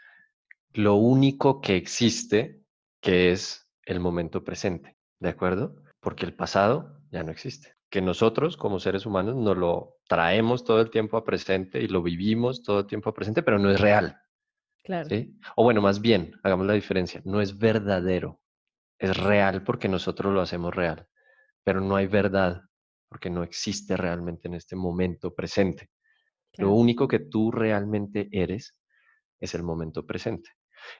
lo 0.73 0.95
único 0.95 1.61
que 1.61 1.75
existe, 1.75 2.63
que 2.99 3.31
es 3.31 3.69
el 3.83 3.99
momento 3.99 4.43
presente, 4.43 4.97
¿de 5.19 5.29
acuerdo? 5.29 5.75
Porque 5.99 6.25
el 6.25 6.33
pasado 6.33 6.99
ya 7.11 7.23
no 7.23 7.31
existe. 7.31 7.75
Que 7.89 8.01
nosotros 8.01 8.57
como 8.57 8.79
seres 8.79 9.05
humanos 9.05 9.35
nos 9.35 9.55
lo 9.55 9.97
traemos 10.07 10.63
todo 10.63 10.81
el 10.81 10.89
tiempo 10.89 11.15
a 11.15 11.23
presente 11.23 11.81
y 11.81 11.87
lo 11.87 12.01
vivimos 12.01 12.63
todo 12.63 12.79
el 12.79 12.87
tiempo 12.87 13.11
a 13.11 13.13
presente, 13.13 13.43
pero 13.43 13.59
no 13.59 13.69
es 13.69 13.79
real. 13.79 14.19
O 15.55 15.63
bueno, 15.63 15.81
más 15.81 16.01
bien, 16.01 16.33
hagamos 16.43 16.65
la 16.65 16.73
diferencia, 16.73 17.21
no 17.25 17.41
es 17.41 17.57
verdadero, 17.57 18.39
es 18.99 19.15
real 19.17 19.63
porque 19.63 19.87
nosotros 19.87 20.33
lo 20.33 20.41
hacemos 20.41 20.73
real, 20.73 21.07
pero 21.63 21.81
no 21.81 21.95
hay 21.95 22.07
verdad 22.07 22.61
porque 23.09 23.29
no 23.29 23.43
existe 23.43 23.95
realmente 23.95 24.47
en 24.47 24.55
este 24.55 24.75
momento 24.75 25.33
presente. 25.33 25.89
Lo 26.57 26.71
único 26.71 27.07
que 27.07 27.19
tú 27.19 27.51
realmente 27.51 28.27
eres 28.31 28.73
es 29.39 29.53
el 29.53 29.63
momento 29.63 30.05
presente. 30.05 30.49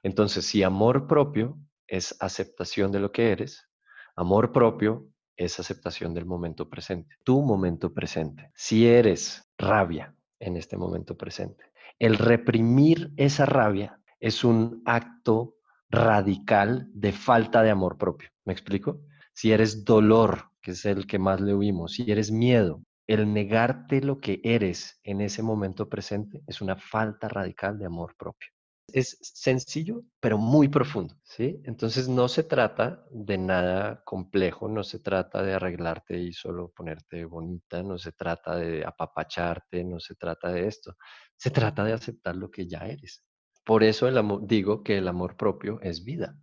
Entonces, 0.04 0.46
si 0.46 0.64
amor 0.64 1.08
propio 1.08 1.58
es 1.88 2.16
aceptación 2.20 2.92
de 2.92 3.00
lo 3.00 3.12
que 3.12 3.32
eres, 3.32 3.68
amor 4.16 4.52
propio 4.52 5.08
es 5.36 5.60
aceptación 5.60 6.14
del 6.14 6.26
momento 6.26 6.70
presente, 6.70 7.16
tu 7.24 7.42
momento 7.42 7.94
presente. 7.94 8.52
Si 8.56 8.88
eres 8.88 9.48
rabia 9.58 10.16
en 10.40 10.58
este 10.58 10.78
momento 10.78 11.16
presente, 11.16 11.72
el 12.00 12.18
reprimir 12.18 13.12
esa 13.18 13.46
rabia 13.46 14.00
es 14.20 14.44
un 14.44 14.82
acto 14.86 15.56
radical 15.90 16.90
de 16.94 17.12
falta 17.12 17.64
de 17.64 17.72
amor 17.72 17.98
propio. 17.98 18.30
¿Me 18.46 18.54
explico? 18.54 19.02
Si 19.34 19.52
eres 19.52 19.86
dolor, 19.86 20.52
que 20.62 20.72
es 20.72 20.86
el 20.86 21.08
que 21.08 21.20
más 21.20 21.42
le 21.42 21.54
huimos, 21.54 21.94
si 21.94 22.12
eres 22.12 22.32
miedo, 22.32 22.84
el 23.08 23.34
negarte 23.34 24.02
lo 24.02 24.20
que 24.20 24.42
eres 24.44 25.00
en 25.04 25.22
ese 25.22 25.42
momento 25.42 25.88
presente 25.88 26.42
es 26.46 26.62
una 26.62 26.76
falta 26.76 27.30
radical 27.30 27.80
de 27.80 27.86
amor 27.86 28.16
propio. 28.18 28.50
Es 28.94 29.18
sencillo, 29.22 30.04
pero 30.20 30.38
muy 30.38 30.70
profundo, 30.70 31.16
¿sí? 31.24 31.62
Entonces 31.66 32.08
no 32.08 32.30
se 32.30 32.44
trata 32.44 33.06
de 33.12 33.38
nada 33.38 34.02
complejo, 34.06 34.70
no 34.70 34.82
se 34.84 35.00
trata 35.00 35.44
de 35.44 35.54
arreglarte 35.54 36.18
y 36.18 36.32
solo 36.32 36.70
ponerte 36.70 37.26
bonita, 37.26 37.84
no 37.84 37.98
se 37.98 38.14
trata 38.14 38.56
de 38.56 38.86
apapacharte, 38.86 39.84
no 39.84 40.00
se 40.00 40.16
trata 40.16 40.52
de 40.54 40.68
esto. 40.68 40.96
Se 41.36 41.52
trata 41.52 41.84
de 41.84 41.94
aceptar 41.94 42.38
lo 42.38 42.50
que 42.50 42.66
ya 42.66 42.80
eres. 42.88 43.26
Por 43.66 43.84
eso 43.84 44.08
amor, 44.08 44.48
digo 44.48 44.84
que 44.84 44.98
el 45.00 45.10
amor 45.10 45.36
propio 45.36 45.82
es 45.82 46.06
vida, 46.06 46.40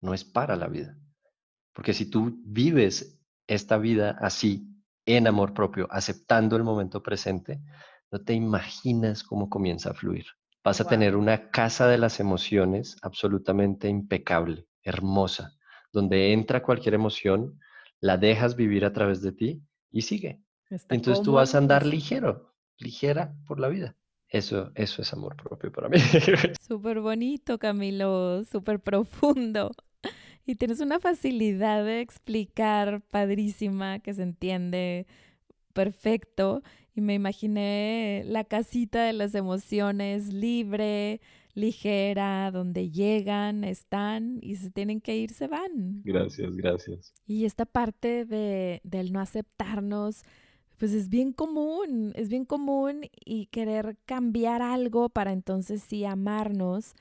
no 0.00 0.14
es 0.14 0.24
para 0.24 0.54
la 0.54 0.68
vida. 0.68 0.96
Porque 1.72 1.94
si 1.94 2.10
tú 2.10 2.40
vives 2.44 3.20
esta 3.48 3.78
vida 3.78 4.16
así, 4.20 4.68
en 5.04 5.26
amor 5.26 5.52
propio, 5.52 5.88
aceptando 5.90 6.56
el 6.56 6.62
momento 6.62 7.02
presente, 7.02 7.60
no 8.12 8.20
te 8.22 8.34
imaginas 8.34 9.24
cómo 9.24 9.50
comienza 9.50 9.90
a 9.90 9.94
fluir. 9.94 10.26
Vas 10.64 10.80
a 10.80 10.86
tener 10.86 11.16
una 11.16 11.50
casa 11.50 11.88
de 11.88 11.98
las 11.98 12.20
emociones 12.20 12.96
absolutamente 13.02 13.88
impecable, 13.88 14.66
hermosa, 14.82 15.56
donde 15.92 16.32
entra 16.32 16.62
cualquier 16.62 16.94
emoción, 16.94 17.58
la 18.00 18.16
dejas 18.16 18.54
vivir 18.54 18.84
a 18.84 18.92
través 18.92 19.22
de 19.22 19.32
ti 19.32 19.62
y 19.90 20.02
sigue. 20.02 20.40
Entonces 20.88 21.22
tú 21.22 21.32
vas 21.32 21.54
a 21.54 21.58
andar 21.58 21.84
ligero, 21.84 22.54
ligera 22.78 23.34
por 23.46 23.58
la 23.60 23.68
vida. 23.68 23.96
Eso, 24.28 24.72
eso 24.74 25.02
es 25.02 25.12
amor 25.12 25.36
propio 25.36 25.70
para 25.70 25.88
mí. 25.88 25.98
Súper 26.60 27.00
bonito, 27.00 27.58
Camilo, 27.58 28.42
súper 28.44 28.80
profundo. 28.80 29.72
Y 30.46 30.54
tienes 30.54 30.80
una 30.80 30.98
facilidad 30.98 31.84
de 31.84 32.00
explicar 32.00 33.02
padrísima 33.02 33.98
que 33.98 34.14
se 34.14 34.22
entiende 34.22 35.06
perfecto. 35.72 36.62
Y 36.94 37.00
me 37.00 37.14
imaginé 37.14 38.22
la 38.26 38.44
casita 38.44 39.04
de 39.04 39.14
las 39.14 39.34
emociones 39.34 40.32
libre, 40.32 41.20
ligera, 41.54 42.50
donde 42.50 42.90
llegan, 42.90 43.64
están 43.64 44.38
y 44.42 44.56
se 44.56 44.70
tienen 44.70 45.00
que 45.00 45.16
ir, 45.16 45.32
se 45.32 45.48
van. 45.48 46.02
Gracias, 46.04 46.54
gracias. 46.54 47.14
Y 47.26 47.44
esta 47.44 47.66
parte 47.66 48.24
de, 48.24 48.80
del 48.84 49.12
no 49.12 49.20
aceptarnos, 49.20 50.22
pues 50.78 50.92
es 50.92 51.08
bien 51.08 51.32
común, 51.32 52.12
es 52.14 52.28
bien 52.28 52.44
común 52.44 53.08
y 53.24 53.46
querer 53.46 53.96
cambiar 54.04 54.62
algo 54.62 55.08
para 55.08 55.32
entonces 55.32 55.82
sí 55.82 56.04
amarnos. 56.04 56.94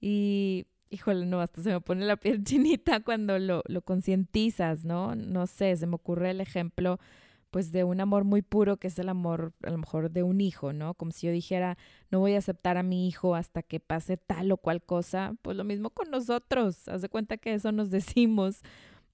Y, 0.00 0.66
híjole, 0.90 1.26
no, 1.26 1.40
hasta 1.40 1.62
se 1.62 1.70
me 1.70 1.80
pone 1.80 2.06
la 2.06 2.16
piel 2.16 2.44
chinita 2.44 3.00
cuando 3.00 3.38
lo, 3.38 3.62
lo 3.66 3.82
concientizas, 3.82 4.84
¿no? 4.84 5.14
No 5.14 5.46
sé, 5.46 5.76
se 5.76 5.86
me 5.86 5.96
ocurre 5.96 6.30
el 6.30 6.40
ejemplo 6.40 6.98
pues 7.56 7.72
de 7.72 7.84
un 7.84 8.02
amor 8.02 8.24
muy 8.24 8.42
puro 8.42 8.76
que 8.76 8.88
es 8.88 8.98
el 8.98 9.08
amor 9.08 9.54
a 9.62 9.70
lo 9.70 9.78
mejor 9.78 10.10
de 10.10 10.22
un 10.22 10.42
hijo, 10.42 10.74
¿no? 10.74 10.92
Como 10.92 11.10
si 11.10 11.26
yo 11.26 11.32
dijera, 11.32 11.78
no 12.10 12.20
voy 12.20 12.34
a 12.34 12.38
aceptar 12.38 12.76
a 12.76 12.82
mi 12.82 13.08
hijo 13.08 13.34
hasta 13.34 13.62
que 13.62 13.80
pase 13.80 14.18
tal 14.18 14.52
o 14.52 14.58
cual 14.58 14.82
cosa, 14.82 15.32
pues 15.40 15.56
lo 15.56 15.64
mismo 15.64 15.88
con 15.88 16.10
nosotros, 16.10 16.86
haz 16.86 17.00
de 17.00 17.08
cuenta 17.08 17.38
que 17.38 17.54
eso 17.54 17.72
nos 17.72 17.90
decimos, 18.20 18.60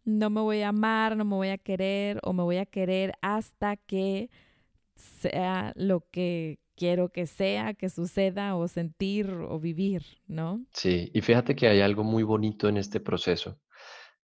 no 0.04 0.28
me 0.28 0.40
voy 0.40 0.62
a 0.62 0.70
amar, 0.70 1.16
no 1.16 1.24
me 1.24 1.36
voy 1.36 1.50
a 1.50 1.56
querer 1.56 2.18
o 2.24 2.32
me 2.32 2.42
voy 2.42 2.56
a 2.56 2.66
querer 2.66 3.12
hasta 3.22 3.76
que 3.76 4.28
sea 4.96 5.72
lo 5.76 6.04
que 6.10 6.58
quiero 6.74 7.10
que 7.10 7.26
sea, 7.26 7.74
que 7.74 7.88
suceda 7.90 8.56
o 8.56 8.66
sentir 8.66 9.30
o 9.30 9.60
vivir, 9.60 10.02
¿no? 10.26 10.66
Sí, 10.72 11.12
y 11.14 11.20
fíjate 11.20 11.54
que 11.54 11.68
hay 11.68 11.80
algo 11.80 12.02
muy 12.02 12.24
bonito 12.24 12.68
en 12.68 12.76
este 12.76 12.98
proceso, 12.98 13.60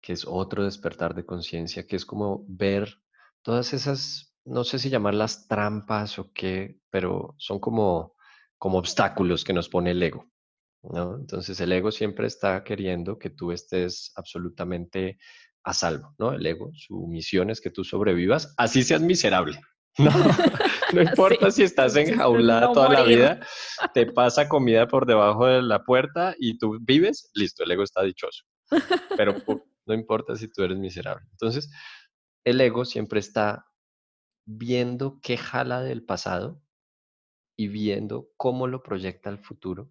que 0.01 0.13
es 0.13 0.27
otro 0.27 0.65
despertar 0.65 1.15
de 1.15 1.25
conciencia, 1.25 1.87
que 1.87 1.95
es 1.95 2.05
como 2.05 2.45
ver 2.49 2.99
todas 3.43 3.73
esas, 3.73 4.35
no 4.45 4.65
sé 4.65 4.79
si 4.79 4.91
llamarlas 4.91 5.47
trampas 5.49 6.19
o 6.19 6.33
qué, 6.33 6.79
pero 6.91 7.35
son 7.39 7.59
como, 7.59 8.15
como 8.59 8.79
obstáculos 8.79 9.45
que 9.45 9.53
nos 9.53 9.69
pone 9.69 9.93
el 9.93 10.03
ego. 10.03 10.27
¿no? 10.83 11.17
Entonces 11.17 11.61
el 11.61 11.73
ego 11.73 11.91
siempre 11.91 12.27
está 12.27 12.63
queriendo 12.65 13.19
que 13.19 13.31
tú 13.31 13.53
estés 13.53 14.13
absolutamente 14.17 15.19
a 15.65 15.75
salvo, 15.75 16.15
¿no? 16.19 16.33
El 16.33 16.47
ego, 16.47 16.71
su 16.75 17.07
misión 17.07 17.51
es 17.51 17.61
que 17.61 17.71
tú 17.71 17.85
sobrevivas, 17.85 18.55
así 18.57 18.83
seas 18.83 19.03
miserable. 19.03 19.61
No, 19.99 20.11
no 20.93 21.03
importa 21.03 21.51
si 21.51 21.65
estás 21.65 21.97
enjaulada 21.97 22.73
toda 22.73 22.89
la 22.89 23.03
vida, 23.03 23.41
te 23.95 24.07
pasa 24.07 24.49
comida 24.49 24.87
por 24.87 25.07
debajo 25.07 25.47
de 25.47 25.61
la 25.61 25.83
puerta 25.83 26.37
y 26.39 26.57
tú 26.57 26.79
vives, 26.81 27.33
listo, 27.35 27.65
el 27.65 27.73
ego 27.73 27.83
está 27.83 28.05
dichoso. 28.05 28.45
pero 29.17 29.35
no 29.87 29.95
importa 29.95 30.37
si 30.37 30.47
tú 30.47 30.63
eres 30.63 30.79
miserable. 30.79 31.27
Entonces, 31.33 31.69
el 32.45 32.61
ego 32.61 32.85
siempre 32.85 33.21
está 33.21 33.67
viendo 34.45 35.21
qué 35.23 35.37
jala 35.37 35.83
del 35.83 36.05
pasado 36.05 36.63
y 37.57 37.69
viendo 37.69 38.31
cómo 38.37 38.67
lo 38.67 38.83
proyecta 38.83 39.31
al 39.31 39.39
futuro 39.39 39.91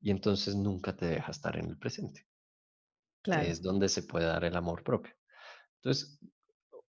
y 0.00 0.10
entonces 0.10 0.54
nunca 0.54 0.96
te 0.96 1.06
deja 1.06 1.30
estar 1.30 1.56
en 1.56 1.66
el 1.66 1.78
presente. 1.78 2.26
Claro. 3.20 3.42
es 3.42 3.60
donde 3.60 3.88
se 3.88 4.04
puede 4.04 4.26
dar 4.26 4.44
el 4.44 4.56
amor 4.56 4.82
propio. 4.82 5.12
Entonces, 5.82 6.18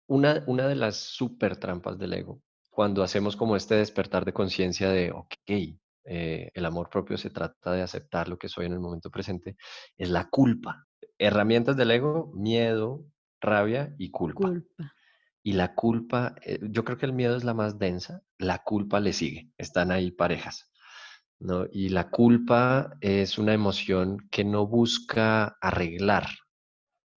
una, 0.07 0.43
una 0.47 0.67
de 0.67 0.75
las 0.75 0.97
super 0.97 1.55
trampas 1.57 1.97
del 1.97 2.13
ego, 2.13 2.41
cuando 2.69 3.03
hacemos 3.03 3.35
como 3.37 3.55
este 3.55 3.75
despertar 3.75 4.25
de 4.25 4.33
conciencia 4.33 4.89
de, 4.89 5.11
ok, 5.11 5.29
eh, 6.05 6.51
el 6.53 6.65
amor 6.65 6.89
propio 6.89 7.17
se 7.17 7.29
trata 7.29 7.71
de 7.71 7.81
aceptar 7.83 8.27
lo 8.27 8.37
que 8.37 8.49
soy 8.49 8.65
en 8.65 8.73
el 8.73 8.79
momento 8.79 9.09
presente, 9.09 9.55
es 9.97 10.09
la 10.09 10.27
culpa. 10.29 10.85
Herramientas 11.17 11.77
del 11.77 11.91
ego, 11.91 12.31
miedo, 12.33 13.05
rabia 13.41 13.93
y 13.97 14.11
culpa. 14.11 14.51
Y 15.43 15.53
la 15.53 15.75
culpa, 15.75 16.35
eh, 16.41 16.59
yo 16.61 16.83
creo 16.83 16.97
que 16.97 17.05
el 17.05 17.13
miedo 17.13 17.35
es 17.35 17.43
la 17.43 17.53
más 17.53 17.77
densa, 17.77 18.23
la 18.37 18.63
culpa 18.63 18.99
le 18.99 19.13
sigue, 19.13 19.51
están 19.57 19.91
ahí 19.91 20.11
parejas. 20.11 20.71
¿no? 21.39 21.65
Y 21.71 21.89
la 21.89 22.09
culpa 22.09 22.97
es 23.01 23.37
una 23.37 23.53
emoción 23.53 24.27
que 24.31 24.43
no 24.43 24.65
busca 24.65 25.57
arreglar, 25.61 26.27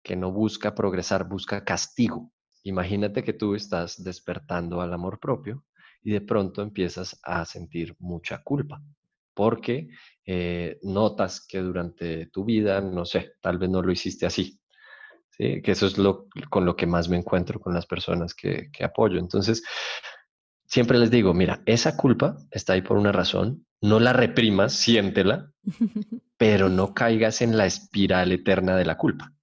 que 0.04 0.16
no 0.16 0.32
busca 0.32 0.76
progresar, 0.76 1.28
busca 1.28 1.64
castigo. 1.64 2.32
Imagínate 2.64 3.24
que 3.24 3.34
tú 3.34 3.56
estás 3.56 4.04
despertando 4.04 4.82
al 4.82 4.94
amor 4.94 5.20
propio 5.20 5.64
y 6.04 6.12
de 6.12 6.22
pronto 6.22 6.62
empiezas 6.62 7.18
a 7.24 7.46
sentir 7.46 7.96
mucha 8.00 8.44
culpa 8.44 8.82
porque 9.38 9.90
eh, 10.26 10.80
notas 10.82 11.46
que 11.46 11.60
durante 11.60 12.26
tu 12.26 12.44
vida, 12.44 12.82
no 12.82 13.06
sé, 13.06 13.34
tal 13.40 13.60
vez 13.60 13.70
no 13.70 13.84
lo 13.84 13.92
hiciste 13.92 14.26
así. 14.26 14.60
¿Sí? 15.38 15.62
Que 15.62 15.72
eso 15.72 15.86
es 15.88 15.98
lo, 15.98 16.28
con 16.50 16.66
lo 16.66 16.76
que 16.76 16.88
más 16.88 17.10
me 17.10 17.18
encuentro 17.18 17.60
con 17.60 17.74
las 17.74 17.86
personas 17.86 18.34
que, 18.34 18.70
que 18.72 18.84
apoyo. 18.84 19.20
Entonces, 19.20 19.64
siempre 20.66 20.98
les 20.98 21.12
digo, 21.12 21.34
mira, 21.34 21.62
esa 21.66 21.98
culpa 21.98 22.38
está 22.52 22.74
ahí 22.74 22.82
por 22.82 22.98
una 22.98 23.12
razón, 23.12 23.66
no 23.82 24.00
la 24.00 24.14
reprimas, 24.14 24.74
siéntela, 24.74 25.52
pero 26.38 26.70
no 26.70 26.94
caigas 26.94 27.42
en 27.42 27.58
la 27.58 27.66
espiral 27.66 28.32
eterna 28.32 28.76
de 28.76 28.86
la 28.86 28.98
culpa, 28.98 29.34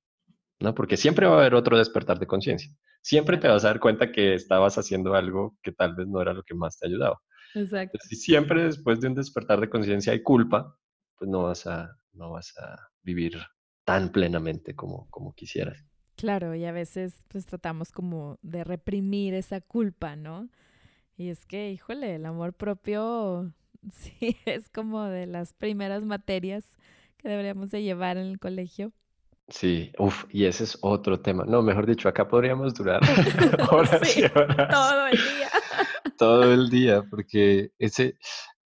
¿no? 0.60 0.74
Porque 0.74 0.96
siempre 0.96 1.26
va 1.26 1.36
a 1.36 1.40
haber 1.40 1.54
otro 1.54 1.78
despertar 1.78 2.18
de 2.18 2.26
conciencia. 2.26 2.70
Siempre 3.02 3.36
te 3.36 3.48
vas 3.48 3.64
a 3.64 3.68
dar 3.68 3.80
cuenta 3.80 4.12
que 4.12 4.34
estabas 4.34 4.78
haciendo 4.78 5.14
algo 5.14 5.58
que 5.62 5.72
tal 5.72 5.94
vez 5.94 6.06
no 6.06 6.22
era 6.22 6.32
lo 6.32 6.42
que 6.42 6.54
más 6.54 6.78
te 6.78 6.86
ayudaba. 6.86 7.20
Exacto. 7.54 7.98
Si 8.02 8.16
siempre 8.16 8.64
después 8.64 9.00
de 9.00 9.08
un 9.08 9.14
despertar 9.14 9.60
de 9.60 9.68
conciencia 9.68 10.12
hay 10.12 10.22
culpa, 10.22 10.76
pues 11.16 11.30
no 11.30 11.44
vas 11.44 11.66
a, 11.66 11.96
no 12.12 12.30
vas 12.30 12.56
a 12.58 12.76
vivir 13.02 13.38
tan 13.84 14.10
plenamente 14.10 14.74
como, 14.74 15.08
como 15.10 15.34
quisieras. 15.34 15.84
Claro, 16.16 16.54
y 16.54 16.64
a 16.64 16.72
veces 16.72 17.22
pues 17.28 17.44
tratamos 17.46 17.90
como 17.90 18.38
de 18.42 18.64
reprimir 18.64 19.34
esa 19.34 19.60
culpa, 19.60 20.16
¿no? 20.16 20.48
Y 21.16 21.28
es 21.28 21.44
que, 21.46 21.70
híjole, 21.70 22.16
el 22.16 22.26
amor 22.26 22.52
propio 22.54 23.52
sí 23.92 24.36
es 24.46 24.68
como 24.68 25.04
de 25.04 25.26
las 25.26 25.52
primeras 25.52 26.04
materias 26.04 26.64
que 27.16 27.28
deberíamos 27.28 27.70
de 27.70 27.82
llevar 27.82 28.16
en 28.16 28.26
el 28.26 28.38
colegio. 28.38 28.92
Sí, 29.48 29.92
uff, 29.98 30.24
y 30.30 30.46
ese 30.46 30.64
es 30.64 30.78
otro 30.80 31.20
tema. 31.20 31.44
No, 31.44 31.60
mejor 31.60 31.86
dicho, 31.86 32.08
acá 32.08 32.26
podríamos 32.26 32.72
durar 32.74 33.00
horas 33.70 34.16
y 34.16 34.24
horas. 34.24 34.70
Todo 34.70 35.06
el 35.06 35.16
día. 35.16 35.50
todo 36.16 36.52
el 36.54 36.70
día, 36.70 37.02
porque 37.02 37.72
ese, 37.78 38.16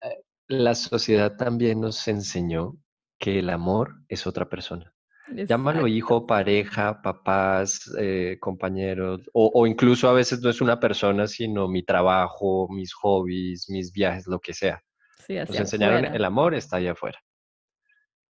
eh, 0.02 0.24
la 0.48 0.76
sociedad 0.76 1.36
también 1.36 1.82
nos 1.82 2.08
enseñó 2.08 2.78
que 3.20 3.40
el 3.40 3.50
amor 3.50 3.96
es 4.08 4.28
otra 4.28 4.50
persona. 4.50 4.94
Llámalo 5.30 5.88
hijo, 5.88 6.26
pareja, 6.26 7.02
papás, 7.02 7.92
eh, 8.00 8.38
compañeros, 8.40 9.22
o, 9.34 9.68
incluso 9.68 10.08
a 10.10 10.14
veces 10.14 10.42
no 10.42 10.50
es 10.50 10.62
una 10.62 10.80
persona, 10.80 11.28
sino 11.28 11.68
mi 11.68 11.84
trabajo, 11.84 12.68
mis 12.70 12.94
hobbies, 12.94 13.70
mis 13.70 13.92
viajes, 13.92 14.28
lo 14.28 14.40
que 14.40 14.54
sea. 14.54 14.82
Nos 15.28 15.60
enseñaron 15.60 16.06
el 16.06 16.24
amor 16.24 16.56
está 16.56 16.78
allá 16.78 16.94
afuera. 16.94 17.20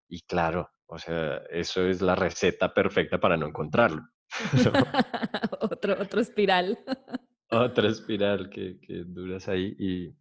Y 0.09 0.22
claro, 0.22 0.70
o 0.87 0.98
sea, 0.98 1.38
eso 1.50 1.87
es 1.87 2.00
la 2.00 2.14
receta 2.14 2.72
perfecta 2.72 3.18
para 3.18 3.37
no 3.37 3.46
encontrarlo. 3.46 4.02
otro, 5.61 6.00
otro 6.00 6.20
espiral. 6.20 6.78
Otra 7.50 7.88
espiral 7.88 8.48
que, 8.50 8.78
que 8.80 9.02
duras 9.04 9.48
ahí 9.48 9.74
y, 9.78 10.16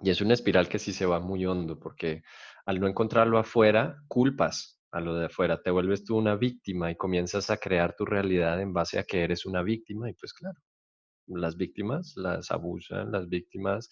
y 0.00 0.10
es 0.10 0.20
una 0.20 0.34
espiral 0.34 0.68
que 0.68 0.78
sí 0.78 0.92
se 0.92 1.06
va 1.06 1.18
muy 1.18 1.44
hondo 1.46 1.78
porque 1.80 2.22
al 2.64 2.78
no 2.78 2.86
encontrarlo 2.86 3.38
afuera, 3.38 3.96
culpas 4.06 4.81
a 4.92 5.00
lo 5.00 5.14
de 5.16 5.26
afuera, 5.26 5.60
te 5.62 5.70
vuelves 5.70 6.04
tú 6.04 6.16
una 6.16 6.36
víctima 6.36 6.90
y 6.90 6.96
comienzas 6.96 7.50
a 7.50 7.56
crear 7.56 7.96
tu 7.96 8.04
realidad 8.04 8.60
en 8.60 8.72
base 8.72 8.98
a 8.98 9.04
que 9.04 9.22
eres 9.24 9.46
una 9.46 9.62
víctima 9.62 10.08
y 10.08 10.14
pues 10.14 10.32
claro, 10.32 10.58
las 11.26 11.56
víctimas 11.56 12.14
las 12.16 12.50
abusan, 12.50 13.10
las 13.10 13.28
víctimas 13.28 13.90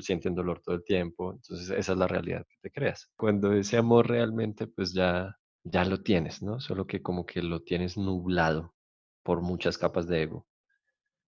sienten 0.00 0.34
dolor 0.34 0.60
todo 0.60 0.76
el 0.76 0.84
tiempo, 0.84 1.32
entonces 1.32 1.70
esa 1.70 1.92
es 1.92 1.98
la 1.98 2.06
realidad 2.08 2.46
que 2.48 2.56
te 2.60 2.70
creas. 2.70 3.10
Cuando 3.16 3.52
ese 3.52 3.78
amor 3.78 4.08
realmente 4.08 4.66
pues 4.66 4.92
ya 4.92 5.36
ya 5.64 5.84
lo 5.84 6.02
tienes, 6.02 6.42
¿no? 6.42 6.60
Solo 6.60 6.86
que 6.86 7.02
como 7.02 7.26
que 7.26 7.42
lo 7.42 7.62
tienes 7.62 7.96
nublado 7.96 8.74
por 9.22 9.42
muchas 9.42 9.78
capas 9.78 10.06
de 10.06 10.22
ego. 10.22 10.46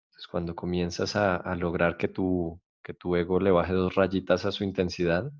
Entonces 0.08 0.28
cuando 0.28 0.54
comienzas 0.54 1.16
a, 1.16 1.54
lograr 1.56 1.96
que 1.96 2.08
tu, 2.08 2.60
que 2.82 2.94
tu 2.94 3.16
ego 3.16 3.40
le 3.40 3.50
baje 3.50 3.72
dos 3.72 3.94
rayitas 3.94 4.44
a 4.44 4.52
su 4.52 4.64
intensidad, 4.64 5.30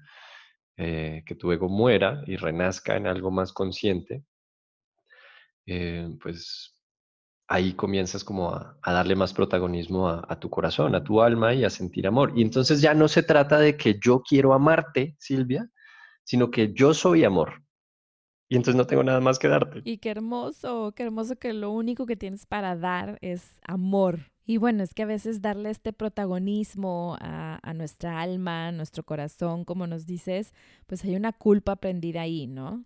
eh, 0.77 1.23
que 1.27 1.35
tu 1.35 1.53
ego 1.53 1.69
muera 1.69 2.23
y 2.27 2.37
renazca 2.37 2.97
en 2.97 3.07
algo 3.07 3.31
más 3.31 3.53
consciente, 3.53 4.25
eh, 5.67 6.09
pues 6.21 6.75
ahí 7.47 7.75
comienzas 7.75 8.25
como 8.25 8.53
a, 8.55 8.79
darle 8.85 9.15
más 9.15 9.33
protagonismo 9.33 10.09
a, 10.09 10.41
tu 10.41 10.51
corazón, 10.51 10.95
a 10.95 11.05
tu 11.05 11.21
alma 11.21 11.55
y 11.55 11.65
a 11.65 11.71
sentir 11.71 12.07
amor. 12.07 12.33
Y 12.35 12.43
entonces 12.43 12.81
ya 12.81 12.95
no 12.95 13.09
se 13.09 13.23
trata 13.23 13.59
de 13.59 13.77
que 13.77 13.99
yo 14.03 14.23
quiero 14.23 14.53
amarte, 14.53 15.17
Silvia, 15.19 15.71
sino 16.25 16.51
que 16.51 16.73
yo 16.73 16.95
soy 16.95 17.25
amor. 17.25 17.63
Y 18.49 18.57
entonces 18.57 18.77
no 18.77 18.87
tengo 18.87 19.03
nada 19.03 19.21
más 19.21 19.39
que 19.39 19.49
darte. 19.49 19.81
Y 19.85 19.99
qué 19.99 20.11
hermoso, 20.11 20.93
qué 20.95 21.05
hermoso 21.05 21.37
que 21.37 21.53
lo 21.53 21.71
único 21.71 22.07
que 22.07 22.17
tienes 22.17 22.47
para 22.47 22.77
dar 22.77 23.19
es 23.21 23.59
amor. 23.67 24.33
Y 24.47 24.59
bueno, 24.59 24.83
es 24.83 24.93
que 24.93 25.05
a 25.05 25.07
veces 25.07 25.41
darle 25.41 25.71
este 25.71 25.93
protagonismo 25.93 27.17
a, 27.21 27.73
nuestra 27.75 28.21
alma, 28.21 28.69
a 28.69 28.73
nuestro 28.73 29.03
corazón, 29.03 29.65
como 29.65 29.87
nos 29.87 30.07
dices, 30.07 30.53
pues 30.87 31.03
hay 31.05 31.17
una 31.17 31.33
culpa 31.33 31.77
prendida 31.77 32.23
ahí, 32.23 32.47
¿no? 32.47 32.85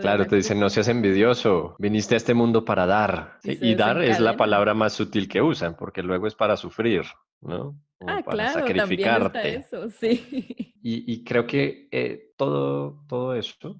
claro, 0.00 0.26
te 0.26 0.36
dicen, 0.36 0.60
no 0.60 0.70
seas 0.70 0.88
envidioso, 0.88 1.74
viniste 1.80 2.14
a 2.14 2.18
este 2.18 2.34
mundo 2.34 2.64
para 2.64 2.86
dar. 2.86 3.38
Y, 3.42 3.74
dar 3.74 4.00
es 4.00 4.20
la 4.20 4.36
palabra 4.36 4.74
más 4.74 4.92
sutil 4.92 5.28
que 5.28 5.42
usan, 5.42 5.76
porque 5.76 6.02
luego 6.02 6.28
es 6.28 6.34
para 6.34 6.56
sufrir, 6.56 7.02
¿no? 7.40 7.76
ah, 8.00 8.22
para 8.24 8.52
claro, 8.52 8.66
sacrificarte. 8.66 9.56
eso, 9.56 9.90
sí. 9.90 10.72
Y, 10.88 11.24
creo 11.24 11.48
que 11.48 11.88
eh, 11.90 12.32
todo, 12.36 13.04
todo 13.08 13.34
esto 13.34 13.76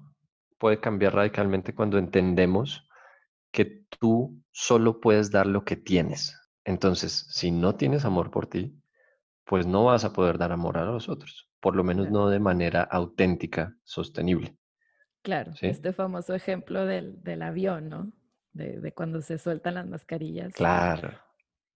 puede 0.57 0.81
cambiar 0.81 1.15
radicalmente 1.15 1.73
cuando 1.73 1.97
entendemos 1.97 2.85
que 3.49 3.85
tú 3.97 4.43
solo 4.51 4.99
puedes 4.99 5.31
dar 5.31 5.47
lo 5.47 5.63
que 5.63 5.77
tienes. 5.77 6.35
Entonces, 6.67 7.25
si 7.29 7.49
no 7.49 7.75
tienes 7.75 8.03
amor 8.03 8.29
por 8.29 8.45
ti, 8.45 8.77
pues 9.45 9.65
no 9.65 9.85
vas 9.85 10.03
a 10.03 10.11
poder 10.11 10.37
dar 10.37 10.51
amor 10.51 10.77
a 10.77 10.83
los 10.83 11.07
otros, 11.07 11.49
por 11.61 11.77
lo 11.77 11.83
menos 11.85 12.11
no 12.11 12.27
de 12.27 12.41
manera 12.41 12.83
auténtica, 12.83 13.77
sostenible. 13.85 14.57
Claro, 15.21 15.53
este 15.61 15.93
famoso 15.93 16.35
ejemplo 16.35 16.85
del, 16.85 17.23
del 17.23 17.41
avión, 17.41 17.87
¿no? 17.87 18.11
De, 18.51 18.81
de, 18.81 18.91
cuando 18.91 19.21
se 19.21 19.37
sueltan 19.37 19.75
las 19.75 19.87
mascarillas. 19.87 20.53
Claro. 20.55 21.17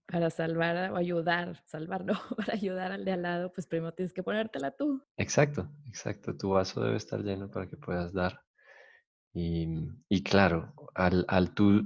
Para 0.07 0.29
salvar 0.29 0.91
o 0.91 0.97
ayudar, 0.97 1.63
salvar 1.67 2.03
no, 2.05 2.19
para 2.35 2.53
ayudar 2.53 2.91
al 2.91 3.05
de 3.05 3.13
al 3.13 3.21
lado, 3.21 3.53
pues 3.53 3.67
primero 3.67 3.93
tienes 3.93 4.11
que 4.11 4.23
ponértela 4.23 4.71
tú. 4.71 5.01
Exacto, 5.15 5.69
exacto. 5.87 6.35
Tu 6.35 6.49
vaso 6.49 6.83
debe 6.83 6.97
estar 6.97 7.21
lleno 7.21 7.49
para 7.49 7.69
que 7.69 7.77
puedas 7.77 8.11
dar. 8.11 8.41
Y, 9.33 9.87
y 10.09 10.21
claro, 10.21 10.73
al, 10.95 11.23
al 11.29 11.53
tú 11.53 11.81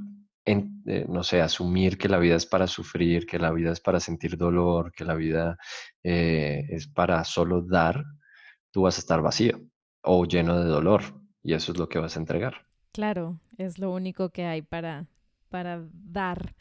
eh, 0.45 1.05
no 1.10 1.23
sé, 1.23 1.41
asumir 1.41 1.97
que 1.97 2.08
la 2.08 2.19
vida 2.19 2.36
es 2.36 2.45
para 2.45 2.67
sufrir, 2.67 3.25
que 3.25 3.39
la 3.39 3.51
vida 3.51 3.71
es 3.71 3.79
para 3.79 3.99
sentir 3.99 4.38
dolor, 4.38 4.91
que 4.91 5.03
la 5.03 5.15
vida 5.15 5.58
eh, 6.03 6.65
es 6.69 6.88
para 6.88 7.23
solo 7.23 7.62
dar, 7.62 8.03
tú 8.71 8.84
vas 8.84 8.97
a 8.97 8.99
estar 8.99 9.21
vacío 9.21 9.60
o 10.01 10.25
lleno 10.25 10.60
de 10.60 10.65
dolor 10.65 11.01
y 11.41 11.53
eso 11.53 11.71
es 11.71 11.79
lo 11.79 11.89
que 11.89 11.99
vas 11.99 12.15
a 12.15 12.19
entregar. 12.19 12.67
Claro, 12.91 13.39
es 13.58 13.79
lo 13.79 13.91
único 13.91 14.29
que 14.29 14.45
hay 14.45 14.62
para, 14.62 15.08
para 15.49 15.84
dar. 15.91 16.55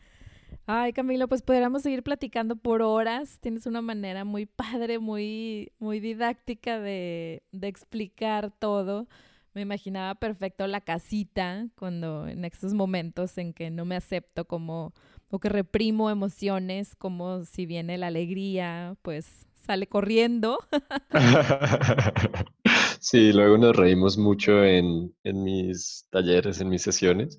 Ay, 0.66 0.94
Camilo, 0.94 1.28
pues 1.28 1.42
podríamos 1.42 1.82
seguir 1.82 2.02
platicando 2.02 2.56
por 2.56 2.80
horas. 2.80 3.38
Tienes 3.40 3.66
una 3.66 3.82
manera 3.82 4.24
muy 4.24 4.46
padre, 4.46 4.98
muy, 4.98 5.72
muy 5.78 6.00
didáctica 6.00 6.80
de, 6.80 7.42
de 7.52 7.68
explicar 7.68 8.50
todo. 8.50 9.06
Me 9.54 9.62
imaginaba 9.62 10.14
perfecto 10.16 10.66
la 10.66 10.80
casita 10.80 11.68
cuando 11.76 12.26
en 12.26 12.44
estos 12.44 12.74
momentos 12.74 13.38
en 13.38 13.52
que 13.54 13.70
no 13.70 13.84
me 13.84 13.96
acepto 13.96 14.46
como 14.46 14.92
o 15.30 15.38
que 15.38 15.48
reprimo 15.48 16.10
emociones, 16.10 16.94
como 16.96 17.44
si 17.44 17.66
viene 17.66 17.98
la 17.98 18.08
alegría, 18.08 18.96
pues 19.02 19.46
sale 19.54 19.86
corriendo. 19.86 20.58
Sí, 23.00 23.34
luego 23.34 23.58
nos 23.58 23.76
reímos 23.76 24.16
mucho 24.16 24.64
en, 24.64 25.14
en 25.24 25.42
mis 25.44 26.06
talleres, 26.10 26.60
en 26.62 26.70
mis 26.70 26.80
sesiones, 26.82 27.38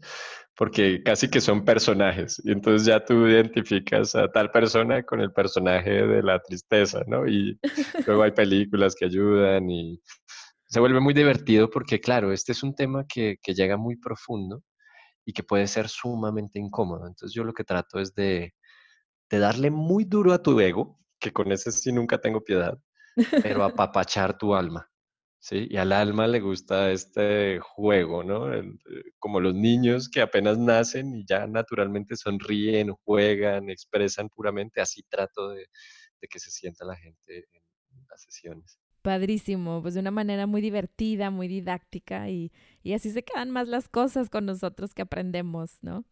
porque 0.55 1.01
casi 1.03 1.27
que 1.27 1.41
son 1.41 1.65
personajes. 1.65 2.39
Y 2.45 2.51
entonces 2.51 2.85
ya 2.85 3.03
tú 3.03 3.27
identificas 3.27 4.13
a 4.15 4.31
tal 4.31 4.51
persona 4.51 5.01
con 5.03 5.21
el 5.21 5.33
personaje 5.33 5.89
de 6.05 6.21
la 6.21 6.39
tristeza, 6.39 7.03
¿no? 7.07 7.27
Y 7.27 7.59
luego 8.07 8.21
hay 8.21 8.31
películas 8.31 8.93
que 8.95 9.05
ayudan 9.05 9.69
y 9.71 9.99
se 10.67 10.79
vuelve 10.79 10.99
muy 10.99 11.13
divertido 11.13 11.69
porque, 11.69 11.99
claro, 11.99 12.31
este 12.31 12.51
es 12.51 12.63
un 12.63 12.75
tema 12.75 13.05
que, 13.07 13.37
que 13.41 13.53
llega 13.53 13.77
muy 13.77 13.97
profundo 13.97 14.63
y 15.25 15.33
que 15.33 15.43
puede 15.43 15.67
ser 15.67 15.89
sumamente 15.89 16.59
incómodo. 16.59 17.07
Entonces 17.07 17.33
yo 17.33 17.43
lo 17.43 17.53
que 17.53 17.63
trato 17.63 17.99
es 17.99 18.13
de, 18.15 18.53
de 19.29 19.39
darle 19.39 19.71
muy 19.71 20.05
duro 20.05 20.33
a 20.33 20.41
tu 20.41 20.59
ego, 20.59 20.99
que 21.19 21.31
con 21.33 21.51
ese 21.51 21.71
sí 21.71 21.91
nunca 21.91 22.19
tengo 22.19 22.43
piedad, 22.43 22.77
pero 23.41 23.63
apapachar 23.65 24.37
tu 24.37 24.55
alma. 24.55 24.89
¿sí? 25.39 25.67
Y 25.69 25.77
al 25.77 25.91
alma 25.91 26.27
le 26.27 26.39
gusta 26.39 26.91
este 26.91 27.59
juego, 27.59 28.23
¿no? 28.23 28.53
Eh, 28.53 28.63
como 29.19 29.39
los 29.39 29.53
niños 29.53 30.09
que 30.09 30.21
apenas 30.21 30.57
nacen 30.57 31.15
y 31.15 31.25
ya 31.25 31.47
naturalmente 31.47 32.15
sonríen, 32.15 32.91
juegan, 33.03 33.69
expresan 33.69 34.29
puramente, 34.29 34.81
así 34.81 35.03
trato 35.03 35.49
de, 35.49 35.67
que 36.27 36.39
se 36.39 36.49
sienta 36.49 36.85
la 36.85 36.95
gente 36.95 37.47
en 37.53 38.07
las 38.09 38.23
sesiones. 38.23 38.79
Padrísimo, 39.05 39.83
pues 39.83 39.93
de 39.93 39.99
una 39.99 40.09
manera 40.09 40.47
muy 40.47 40.61
divertida, 40.61 41.29
muy 41.29 41.47
didáctica 41.47 42.27
y, 42.27 42.51
y 42.81 42.93
así 42.93 43.11
se 43.11 43.23
quedan 43.23 43.51
más 43.51 43.67
las 43.67 43.87
cosas 43.87 44.31
con 44.31 44.47
nosotros 44.47 44.95
que 44.95 45.03
aprendemos, 45.03 45.77
¿no? 45.83 46.05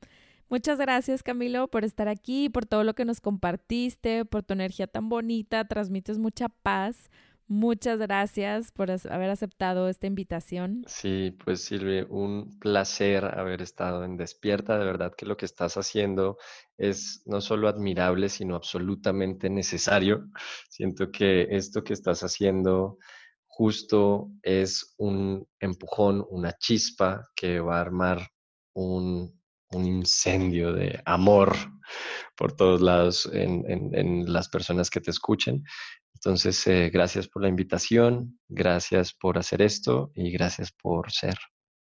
Muchas 0.47 0.77
gracias 0.77 1.23
Camilo 1.23 1.67
por 1.69 1.85
estar 1.85 2.07
aquí, 2.07 2.49
por 2.49 2.67
todo 2.67 2.83
lo 2.83 2.93
que 2.93 3.03
nos 3.03 3.19
compartiste, 3.19 4.25
por 4.25 4.43
tu 4.43 4.53
energía 4.53 4.85
tan 4.85 5.09
bonita, 5.09 5.67
transmites 5.67 6.19
mucha 6.19 6.49
paz, 6.49 7.09
Muchas 7.55 7.99
gracias 7.99 8.71
por 8.71 8.89
haber 8.89 9.29
aceptado 9.29 9.87
esta 9.87 10.07
invitación. 10.07 10.83
Sí, 10.87 11.37
pues 11.45 11.63
Silvia, 11.63 12.03
un 12.09 12.57
placer 12.57 13.25
haber 13.25 13.61
estado 13.61 14.03
en 14.03 14.17
Despierta. 14.17 14.79
De 14.79 14.85
verdad 14.85 15.13
que 15.15 15.27
lo 15.27 15.37
que 15.37 15.45
estás 15.45 15.77
haciendo 15.77 16.39
es 16.79 17.21
no 17.27 17.41
solo 17.41 17.67
admirable, 17.67 18.29
sino 18.29 18.55
absolutamente 18.55 19.51
necesario. 19.51 20.31
Siento 20.67 21.11
que 21.11 21.43
esto 21.51 21.83
que 21.83 21.93
estás 21.93 22.23
haciendo 22.23 22.97
justo 23.45 24.31
es 24.41 24.95
un 24.97 25.47
empujón, 25.59 26.25
una 26.31 26.53
chispa 26.53 27.29
que 27.35 27.59
va 27.59 27.77
a 27.77 27.81
armar 27.81 28.29
un, 28.73 29.42
incendio 29.73 30.73
de 30.73 31.01
amor 31.05 31.55
por 32.35 32.55
todos 32.55 32.81
lados 32.81 33.29
en, 33.33 33.63
en, 33.67 34.31
las 34.31 34.49
personas 34.49 34.89
que 34.89 35.01
te 35.01 35.11
escuchen. 35.11 35.63
Entonces, 36.13 36.65
eh, 36.67 36.89
gracias 36.91 37.27
por 37.27 37.41
la 37.41 37.49
invitación, 37.49 38.39
gracias 38.47 39.13
por 39.13 39.37
hacer 39.37 39.61
esto 39.61 40.11
y 40.15 40.31
gracias 40.31 40.71
por 40.71 41.11
ser. 41.11 41.35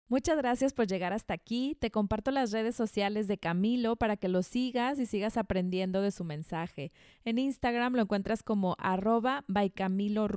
Muchas 0.09 0.37
gracias 0.37 0.73
por 0.73 0.87
llegar 0.87 1.13
hasta 1.13 1.35
aquí. 1.35 1.77
Te 1.79 1.91
comparto 1.91 2.31
las 2.31 2.51
redes 2.51 2.75
sociales 2.75 3.27
de 3.27 3.37
Camilo 3.37 3.95
para 3.95 4.17
que 4.17 4.27
lo 4.27 4.41
sigas 4.41 4.97
y 4.97 5.05
sigas 5.05 5.37
aprendiendo 5.37 6.01
de 6.01 6.09
su 6.09 6.23
mensaje. 6.23 6.91
En 7.25 7.37
Instagram 7.37 7.93
lo 7.93 8.01
encuentras 8.01 8.41
como 8.41 8.75
arroba 8.79 9.43
by 9.47 9.69
Camilo 9.69 10.27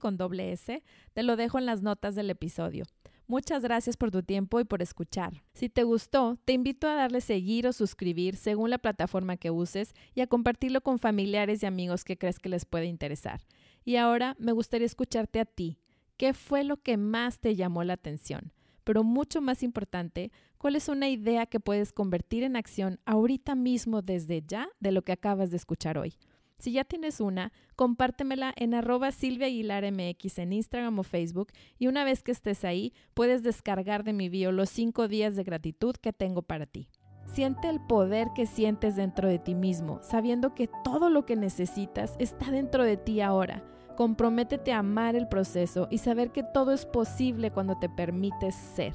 con 0.00 0.16
doble 0.16 0.50
S. 0.50 0.82
Te 1.12 1.22
lo 1.22 1.36
dejo 1.36 1.60
en 1.60 1.66
las 1.66 1.80
notas 1.80 2.16
del 2.16 2.28
episodio. 2.28 2.86
Muchas 3.30 3.62
gracias 3.62 3.96
por 3.96 4.10
tu 4.10 4.24
tiempo 4.24 4.58
y 4.58 4.64
por 4.64 4.82
escuchar. 4.82 5.44
Si 5.54 5.68
te 5.68 5.84
gustó, 5.84 6.36
te 6.44 6.52
invito 6.52 6.88
a 6.88 6.94
darle 6.94 7.20
seguir 7.20 7.64
o 7.68 7.72
suscribir 7.72 8.34
según 8.34 8.70
la 8.70 8.78
plataforma 8.78 9.36
que 9.36 9.52
uses 9.52 9.94
y 10.16 10.20
a 10.20 10.26
compartirlo 10.26 10.80
con 10.80 10.98
familiares 10.98 11.62
y 11.62 11.66
amigos 11.66 12.02
que 12.02 12.18
crees 12.18 12.40
que 12.40 12.48
les 12.48 12.64
puede 12.64 12.86
interesar. 12.86 13.40
Y 13.84 13.94
ahora 13.94 14.34
me 14.40 14.50
gustaría 14.50 14.84
escucharte 14.84 15.38
a 15.38 15.44
ti. 15.44 15.78
¿Qué 16.16 16.34
fue 16.34 16.64
lo 16.64 16.78
que 16.78 16.96
más 16.96 17.38
te 17.38 17.54
llamó 17.54 17.84
la 17.84 17.92
atención? 17.92 18.52
Pero 18.82 19.04
mucho 19.04 19.40
más 19.40 19.62
importante, 19.62 20.32
¿cuál 20.58 20.74
es 20.74 20.88
una 20.88 21.08
idea 21.08 21.46
que 21.46 21.60
puedes 21.60 21.92
convertir 21.92 22.42
en 22.42 22.56
acción 22.56 22.98
ahorita 23.04 23.54
mismo 23.54 24.02
desde 24.02 24.42
ya 24.44 24.70
de 24.80 24.90
lo 24.90 25.02
que 25.02 25.12
acabas 25.12 25.52
de 25.52 25.56
escuchar 25.56 25.98
hoy? 25.98 26.14
Si 26.60 26.72
ya 26.72 26.84
tienes 26.84 27.20
una, 27.20 27.52
compártemela 27.74 28.52
en 28.54 28.74
arroba 28.74 29.12
Silvia 29.12 29.48
en 29.48 30.52
Instagram 30.52 30.98
o 30.98 31.02
Facebook 31.02 31.48
y 31.78 31.86
una 31.86 32.04
vez 32.04 32.22
que 32.22 32.32
estés 32.32 32.66
ahí, 32.66 32.92
puedes 33.14 33.42
descargar 33.42 34.04
de 34.04 34.12
mi 34.12 34.28
bio 34.28 34.52
los 34.52 34.68
cinco 34.68 35.08
días 35.08 35.36
de 35.36 35.42
gratitud 35.42 35.96
que 35.96 36.12
tengo 36.12 36.42
para 36.42 36.66
ti. 36.66 36.90
Siente 37.24 37.70
el 37.70 37.80
poder 37.80 38.28
que 38.34 38.44
sientes 38.44 38.94
dentro 38.94 39.26
de 39.26 39.38
ti 39.38 39.54
mismo, 39.54 40.00
sabiendo 40.02 40.54
que 40.54 40.68
todo 40.84 41.08
lo 41.08 41.24
que 41.24 41.34
necesitas 41.34 42.14
está 42.18 42.50
dentro 42.50 42.84
de 42.84 42.98
ti 42.98 43.22
ahora. 43.22 43.64
Comprométete 43.96 44.74
a 44.74 44.80
amar 44.80 45.16
el 45.16 45.28
proceso 45.28 45.88
y 45.90 45.96
saber 45.96 46.30
que 46.30 46.42
todo 46.42 46.72
es 46.72 46.84
posible 46.84 47.50
cuando 47.52 47.78
te 47.78 47.88
permites 47.88 48.54
ser. 48.54 48.92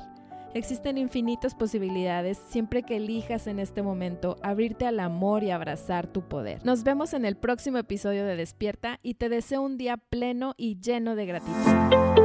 Existen 0.55 0.97
infinitas 0.97 1.53
posibilidades 1.53 2.37
siempre 2.37 2.83
que 2.83 2.95
elijas 2.95 3.45
en 3.47 3.59
este 3.59 3.81
momento 3.81 4.37
abrirte 4.41 4.87
al 4.87 5.01
amor 5.01 5.43
y 5.43 5.51
abrazar 5.51 6.07
tu 6.07 6.21
poder. 6.21 6.65
Nos 6.65 6.85
vemos 6.85 7.13
en 7.13 7.25
el 7.25 7.35
próximo 7.35 7.77
episodio 7.77 8.25
de 8.25 8.37
Despierta 8.37 9.01
y 9.03 9.15
te 9.15 9.27
deseo 9.27 9.61
un 9.61 9.77
día 9.77 9.97
pleno 9.97 10.53
y 10.55 10.79
lleno 10.79 11.17
de 11.17 11.25
gratitud. 11.25 12.24